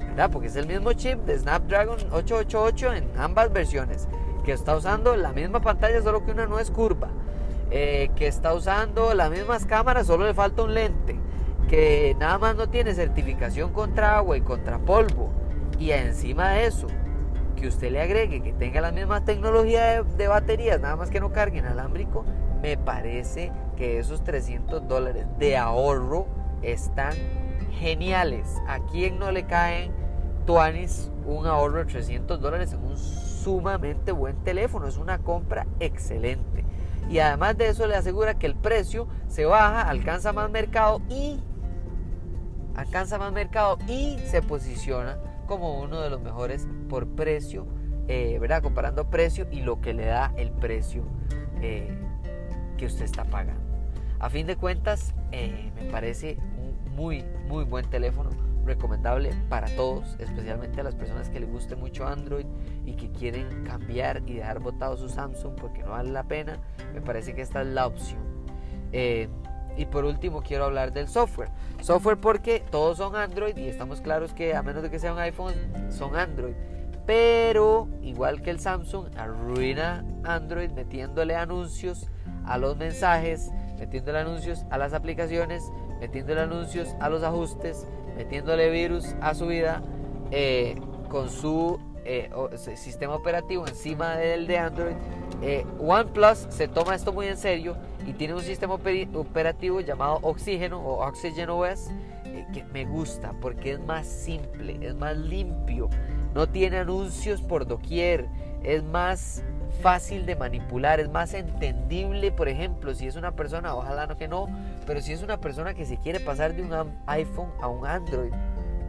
¿verdad? 0.00 0.30
Porque 0.30 0.48
es 0.48 0.56
el 0.56 0.66
mismo 0.66 0.92
chip 0.92 1.20
de 1.20 1.38
Snapdragon 1.38 1.98
888 2.12 2.94
en 2.94 3.10
ambas 3.16 3.52
versiones, 3.52 4.08
que 4.44 4.52
está 4.52 4.76
usando 4.76 5.16
la 5.16 5.32
misma 5.32 5.60
pantalla, 5.60 6.02
solo 6.02 6.24
que 6.24 6.32
una 6.32 6.46
no 6.46 6.58
es 6.58 6.70
curva, 6.70 7.08
eh, 7.70 8.10
que 8.14 8.26
está 8.26 8.52
usando 8.52 9.14
las 9.14 9.30
mismas 9.30 9.64
cámaras, 9.64 10.06
solo 10.06 10.26
le 10.26 10.34
falta 10.34 10.62
un 10.62 10.74
lente, 10.74 11.16
que 11.68 12.14
nada 12.18 12.38
más 12.38 12.56
no 12.56 12.68
tiene 12.68 12.94
certificación 12.94 13.72
contra 13.72 14.18
agua 14.18 14.36
y 14.36 14.42
contra 14.42 14.78
polvo, 14.78 15.30
y 15.78 15.92
encima 15.92 16.50
de 16.50 16.66
eso, 16.66 16.88
que 17.54 17.68
usted 17.68 17.90
le 17.90 18.00
agregue 18.00 18.42
que 18.42 18.52
tenga 18.52 18.80
la 18.80 18.92
misma 18.92 19.24
tecnología 19.24 20.02
de, 20.02 20.28
baterías, 20.28 20.80
nada 20.80 20.96
más 20.96 21.10
que 21.10 21.20
no 21.20 21.32
cargue 21.32 21.60
alámbrico, 21.60 22.24
me 22.62 22.76
parece 22.76 23.52
que 23.76 23.98
esos 23.98 24.24
300 24.24 24.86
dólares 24.88 25.26
de 25.38 25.56
ahorro 25.56 26.26
están 26.62 27.14
geniales. 27.72 28.60
¿A 28.68 28.80
quién 28.80 29.18
no 29.18 29.30
le 29.30 29.44
caen 29.44 29.92
tuanis 30.46 31.10
un 31.26 31.46
ahorro 31.46 31.78
de 31.78 31.84
300 31.86 32.40
dólares 32.40 32.72
en 32.72 32.84
un 32.84 32.96
sumamente 32.96 34.12
buen 34.12 34.36
teléfono? 34.44 34.86
Es 34.86 34.96
una 34.96 35.18
compra 35.18 35.66
excelente. 35.80 36.64
Y 37.10 37.18
además 37.18 37.58
de 37.58 37.68
eso 37.68 37.86
le 37.86 37.96
asegura 37.96 38.38
que 38.38 38.46
el 38.46 38.54
precio 38.54 39.06
se 39.28 39.44
baja, 39.44 39.82
alcanza 39.82 40.32
más 40.32 40.50
mercado 40.50 41.02
y 41.10 41.40
alcanza 42.74 43.18
más 43.18 43.32
mercado 43.32 43.78
y 43.86 44.18
se 44.26 44.40
posiciona 44.40 45.18
como 45.46 45.80
uno 45.80 46.00
de 46.00 46.10
los 46.10 46.20
mejores 46.20 46.66
por 46.88 47.08
precio, 47.08 47.66
eh, 48.08 48.38
¿verdad? 48.40 48.62
Comparando 48.62 49.08
precio 49.08 49.46
y 49.50 49.60
lo 49.62 49.80
que 49.80 49.94
le 49.94 50.06
da 50.06 50.32
el 50.36 50.50
precio 50.50 51.04
eh, 51.60 51.96
que 52.76 52.86
usted 52.86 53.04
está 53.04 53.24
pagando. 53.24 53.62
A 54.18 54.30
fin 54.30 54.46
de 54.46 54.56
cuentas, 54.56 55.14
eh, 55.32 55.70
me 55.76 55.90
parece 55.90 56.38
un 56.58 56.94
muy, 56.94 57.24
muy 57.48 57.64
buen 57.64 57.88
teléfono, 57.90 58.30
recomendable 58.64 59.30
para 59.48 59.68
todos, 59.76 60.16
especialmente 60.18 60.80
a 60.80 60.84
las 60.84 60.94
personas 60.94 61.28
que 61.28 61.40
les 61.40 61.50
guste 61.50 61.76
mucho 61.76 62.06
Android 62.06 62.46
y 62.86 62.94
que 62.94 63.10
quieren 63.10 63.64
cambiar 63.64 64.22
y 64.26 64.34
dejar 64.34 64.60
botado 64.60 64.96
su 64.96 65.08
Samsung 65.08 65.54
porque 65.56 65.82
no 65.82 65.90
vale 65.90 66.10
la 66.10 66.22
pena. 66.22 66.58
Me 66.94 67.02
parece 67.02 67.34
que 67.34 67.42
esta 67.42 67.60
es 67.60 67.68
la 67.68 67.86
opción. 67.86 68.22
Y 69.76 69.86
por 69.86 70.04
último 70.04 70.42
quiero 70.42 70.64
hablar 70.64 70.92
del 70.92 71.08
software. 71.08 71.50
Software 71.80 72.18
porque 72.18 72.62
todos 72.70 72.98
son 72.98 73.16
Android 73.16 73.56
y 73.56 73.68
estamos 73.68 74.00
claros 74.00 74.32
que 74.32 74.54
a 74.54 74.62
menos 74.62 74.82
de 74.82 74.90
que 74.90 74.98
sea 74.98 75.12
un 75.12 75.18
iPhone 75.18 75.54
son 75.90 76.16
Android. 76.16 76.54
Pero 77.06 77.88
igual 78.02 78.40
que 78.40 78.50
el 78.50 78.60
Samsung 78.60 79.06
arruina 79.16 80.04
Android 80.24 80.70
metiéndole 80.70 81.36
anuncios 81.36 82.08
a 82.46 82.56
los 82.56 82.76
mensajes, 82.76 83.50
metiéndole 83.78 84.20
anuncios 84.20 84.64
a 84.70 84.78
las 84.78 84.94
aplicaciones, 84.94 85.70
metiéndole 86.00 86.40
anuncios 86.40 86.94
a 87.00 87.08
los 87.10 87.22
ajustes, 87.22 87.86
metiéndole 88.16 88.70
virus 88.70 89.14
a 89.20 89.34
su 89.34 89.46
vida 89.46 89.82
eh, 90.30 90.80
con 91.08 91.28
su 91.28 91.78
eh, 92.04 92.30
sistema 92.76 93.14
operativo 93.14 93.66
encima 93.66 94.16
del 94.16 94.46
de 94.46 94.58
Android. 94.58 94.96
Eh, 95.42 95.66
OnePlus 95.80 96.46
se 96.48 96.68
toma 96.68 96.94
esto 96.94 97.12
muy 97.12 97.26
en 97.26 97.36
serio 97.36 97.76
y 98.06 98.12
tiene 98.12 98.34
un 98.34 98.42
sistema 98.42 98.74
operativo 98.74 99.80
llamado 99.80 100.18
Oxígeno 100.22 100.80
o 100.80 101.06
Oxygen 101.06 101.50
OS 101.50 101.90
eh, 102.24 102.46
que 102.52 102.64
me 102.64 102.84
gusta 102.84 103.32
porque 103.40 103.72
es 103.72 103.80
más 103.80 104.06
simple, 104.06 104.78
es 104.80 104.94
más 104.94 105.16
limpio, 105.16 105.88
no 106.34 106.48
tiene 106.48 106.78
anuncios 106.78 107.40
por 107.40 107.66
doquier, 107.66 108.26
es 108.62 108.82
más 108.82 109.42
fácil 109.82 110.26
de 110.26 110.36
manipular, 110.36 111.00
es 111.00 111.08
más 111.08 111.34
entendible, 111.34 112.32
por 112.32 112.48
ejemplo, 112.48 112.94
si 112.94 113.06
es 113.06 113.16
una 113.16 113.32
persona, 113.36 113.74
ojalá 113.74 114.06
no 114.06 114.16
que 114.16 114.28
no, 114.28 114.46
pero 114.86 115.00
si 115.00 115.12
es 115.12 115.22
una 115.22 115.40
persona 115.40 115.74
que 115.74 115.84
se 115.84 115.96
quiere 115.98 116.20
pasar 116.20 116.54
de 116.54 116.62
un 116.62 116.72
iPhone 117.06 117.50
a 117.60 117.68
un 117.68 117.86
Android, 117.86 118.32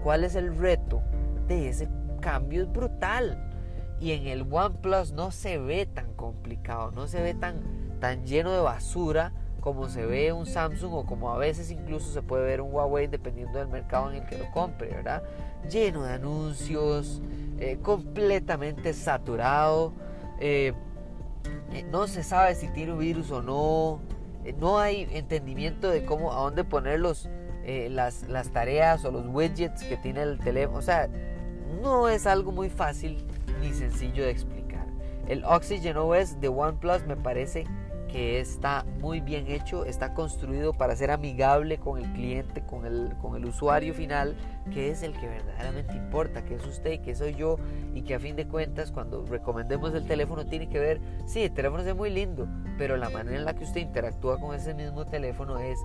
¿cuál 0.03 0.23
es 0.23 0.35
el 0.35 0.57
reto 0.57 1.01
de 1.47 1.69
ese 1.69 1.87
cambio? 2.21 2.63
Es 2.63 2.71
brutal. 2.71 3.41
y 3.99 4.11
en 4.11 4.27
el 4.27 4.45
OnePlus 4.51 5.13
no 5.13 5.31
se 5.31 5.57
ve 5.57 5.85
tan 5.85 6.13
complicado, 6.15 6.91
no 6.91 7.07
se 7.07 7.21
ve 7.21 7.33
tan, 7.33 7.61
tan 7.99 8.25
lleno 8.25 8.51
de 8.51 8.59
basura 8.59 9.31
como 9.65 9.89
se 9.89 10.05
ve 10.05 10.31
un 10.31 10.45
Samsung 10.45 10.93
o 10.93 11.05
como 11.07 11.31
a 11.31 11.39
veces 11.39 11.71
incluso 11.71 12.13
se 12.13 12.21
puede 12.21 12.45
ver 12.45 12.61
un 12.61 12.71
Huawei 12.71 13.07
dependiendo 13.07 13.57
del 13.57 13.67
mercado 13.67 14.11
en 14.11 14.17
el 14.17 14.25
que 14.27 14.37
lo 14.37 14.51
compre, 14.51 14.89
¿verdad? 14.89 15.23
Lleno 15.71 16.03
de 16.03 16.13
anuncios, 16.13 17.19
eh, 17.57 17.79
completamente 17.81 18.93
saturado, 18.93 19.91
eh, 20.39 20.73
eh, 21.73 21.83
no 21.89 22.05
se 22.05 22.21
sabe 22.21 22.53
si 22.53 22.67
tiene 22.67 22.93
un 22.93 22.99
virus 22.99 23.31
o 23.31 23.41
no, 23.41 24.01
no 24.59 24.77
hay 24.77 25.07
entendimiento 25.11 25.89
de 25.89 26.05
cómo, 26.05 26.31
a 26.31 26.41
dónde 26.41 26.63
poner 26.63 26.99
los, 26.99 27.27
las, 27.65 28.21
las 28.29 28.51
tareas 28.51 29.03
o 29.03 29.11
los 29.11 29.25
widgets 29.25 29.83
que 29.83 29.97
tiene 29.97 30.21
el 30.21 30.37
teléfono, 30.37 30.77
o 30.77 30.83
sea, 30.83 31.09
no 31.81 32.07
es 32.07 32.27
algo 32.27 32.51
muy 32.51 32.69
fácil 32.69 33.25
ni 33.61 33.73
sencillo 33.73 34.25
de 34.25 34.29
explicar. 34.29 34.85
El 35.27 35.43
Oxygen 35.43 35.97
OS 35.97 36.39
de 36.39 36.49
OnePlus 36.49 37.07
me 37.07 37.15
parece 37.15 37.65
que 38.07 38.39
está 38.39 38.85
muy 38.99 39.19
bien 39.19 39.47
hecho, 39.47 39.85
está 39.85 40.13
construido 40.13 40.73
para 40.73 40.95
ser 40.95 41.11
amigable 41.11 41.77
con 41.77 41.97
el 41.97 42.11
cliente, 42.13 42.61
con 42.61 42.85
el, 42.85 43.15
con 43.21 43.35
el 43.35 43.45
usuario 43.45 43.93
final, 43.93 44.35
que 44.71 44.89
es 44.89 45.03
el 45.03 45.13
que 45.13 45.27
verdaderamente 45.27 45.95
importa, 45.95 46.43
que 46.43 46.55
es 46.55 46.65
usted, 46.65 47.01
que 47.01 47.15
soy 47.15 47.35
yo, 47.35 47.57
y 47.93 48.01
que 48.03 48.15
a 48.15 48.19
fin 48.19 48.35
de 48.35 48.47
cuentas 48.47 48.91
cuando 48.91 49.25
recomendemos 49.25 49.93
el 49.93 50.05
teléfono 50.07 50.45
tiene 50.45 50.69
que 50.69 50.79
ver, 50.79 51.01
sí, 51.25 51.43
el 51.43 51.53
teléfono 51.53 51.83
es 51.83 51.95
muy 51.95 52.09
lindo, 52.09 52.47
pero 52.77 52.97
la 52.97 53.09
manera 53.09 53.37
en 53.37 53.45
la 53.45 53.53
que 53.53 53.63
usted 53.63 53.81
interactúa 53.81 54.39
con 54.39 54.55
ese 54.55 54.73
mismo 54.73 55.05
teléfono 55.05 55.57
es 55.57 55.79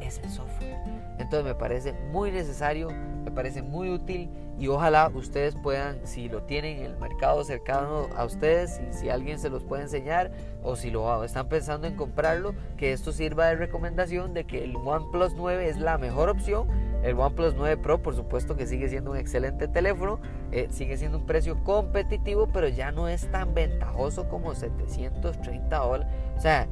es 0.00 0.18
el 0.18 0.30
software. 0.30 0.76
Entonces 1.18 1.44
me 1.44 1.54
parece 1.54 1.92
muy 2.12 2.30
necesario, 2.30 2.90
me 3.24 3.30
parece 3.30 3.62
muy 3.62 3.90
útil 3.90 4.30
y 4.58 4.68
ojalá 4.68 5.10
ustedes 5.14 5.54
puedan, 5.54 6.06
si 6.06 6.28
lo 6.28 6.42
tienen 6.42 6.78
en 6.78 6.84
el 6.84 6.96
mercado 6.96 7.44
cercano 7.44 8.08
a 8.16 8.24
ustedes, 8.24 8.80
y 8.80 8.92
si 8.92 9.10
alguien 9.10 9.38
se 9.38 9.50
los 9.50 9.64
puede 9.64 9.82
enseñar 9.82 10.30
o 10.62 10.76
si 10.76 10.90
lo 10.90 11.24
están 11.24 11.48
pensando 11.48 11.86
en 11.86 11.94
comprarlo, 11.94 12.54
que 12.76 12.92
esto 12.92 13.12
sirva 13.12 13.46
de 13.46 13.56
recomendación 13.56 14.32
de 14.34 14.44
que 14.44 14.64
el 14.64 14.76
OnePlus 14.76 15.34
9 15.34 15.68
es 15.68 15.78
la 15.78 15.98
mejor 15.98 16.28
opción. 16.28 16.68
El 17.02 17.18
OnePlus 17.18 17.54
9 17.54 17.76
Pro, 17.76 18.02
por 18.02 18.16
supuesto 18.16 18.56
que 18.56 18.66
sigue 18.66 18.88
siendo 18.88 19.10
un 19.10 19.16
excelente 19.16 19.68
teléfono, 19.68 20.18
eh, 20.50 20.68
sigue 20.70 20.96
siendo 20.96 21.18
un 21.18 21.26
precio 21.26 21.62
competitivo, 21.62 22.48
pero 22.52 22.68
ya 22.68 22.90
no 22.90 23.08
es 23.08 23.30
tan 23.30 23.54
ventajoso 23.54 24.28
como 24.28 24.54
730 24.54 25.76
dólares. 25.76 26.12
O 26.36 26.40
sea, 26.40 26.66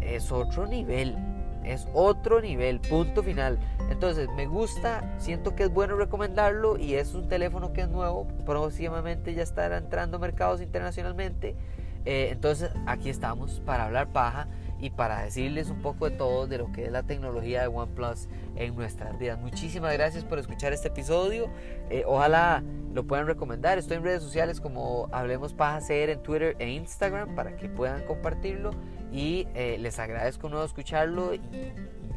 es 0.00 0.30
otro 0.30 0.66
nivel 0.66 1.16
es 1.64 1.86
otro 1.92 2.40
nivel, 2.40 2.80
punto 2.80 3.22
final. 3.22 3.58
Entonces, 3.90 4.28
me 4.36 4.46
gusta, 4.46 5.14
siento 5.18 5.54
que 5.54 5.64
es 5.64 5.70
bueno 5.70 5.96
recomendarlo 5.96 6.78
y 6.78 6.94
es 6.94 7.14
un 7.14 7.28
teléfono 7.28 7.72
que 7.72 7.82
es 7.82 7.88
nuevo, 7.88 8.26
próximamente 8.46 9.34
ya 9.34 9.42
estará 9.42 9.78
entrando 9.78 10.18
mercados 10.18 10.60
internacionalmente. 10.60 11.56
Eh, 12.04 12.28
entonces, 12.32 12.70
aquí 12.86 13.10
estamos 13.10 13.60
para 13.64 13.84
hablar 13.84 14.12
paja 14.12 14.48
y 14.80 14.90
para 14.90 15.22
decirles 15.22 15.68
un 15.68 15.82
poco 15.82 16.08
de 16.08 16.16
todo 16.16 16.46
de 16.46 16.58
lo 16.58 16.72
que 16.72 16.86
es 16.86 16.92
la 16.92 17.02
tecnología 17.02 17.60
de 17.60 17.68
OnePlus 17.68 18.28
en 18.56 18.74
nuestras 18.74 19.18
vidas. 19.18 19.38
Muchísimas 19.38 19.92
gracias 19.92 20.24
por 20.24 20.38
escuchar 20.38 20.72
este 20.72 20.88
episodio. 20.88 21.50
Eh, 21.90 22.04
ojalá 22.06 22.62
lo 22.94 23.04
puedan 23.06 23.26
recomendar. 23.26 23.78
Estoy 23.78 23.98
en 23.98 24.04
redes 24.04 24.22
sociales 24.22 24.60
como 24.60 25.08
Hablemos 25.12 25.52
Paja 25.52 25.80
CR 25.80 26.10
en 26.10 26.22
Twitter 26.22 26.56
e 26.58 26.70
Instagram 26.70 27.34
para 27.34 27.56
que 27.56 27.68
puedan 27.68 28.02
compartirlo. 28.06 28.70
Y 29.12 29.48
eh, 29.54 29.76
les 29.78 29.98
agradezco 29.98 30.48
nuevo 30.48 30.64
escucharlo 30.64 31.34
y 31.34 31.40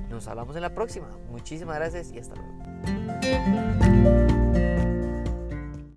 nos 0.09 0.27
hablamos 0.27 0.55
en 0.55 0.61
la 0.61 0.73
próxima. 0.73 1.09
Muchísimas 1.29 1.75
gracias 1.75 2.11
y 2.11 2.19
hasta 2.19 2.35
luego. 2.35 4.32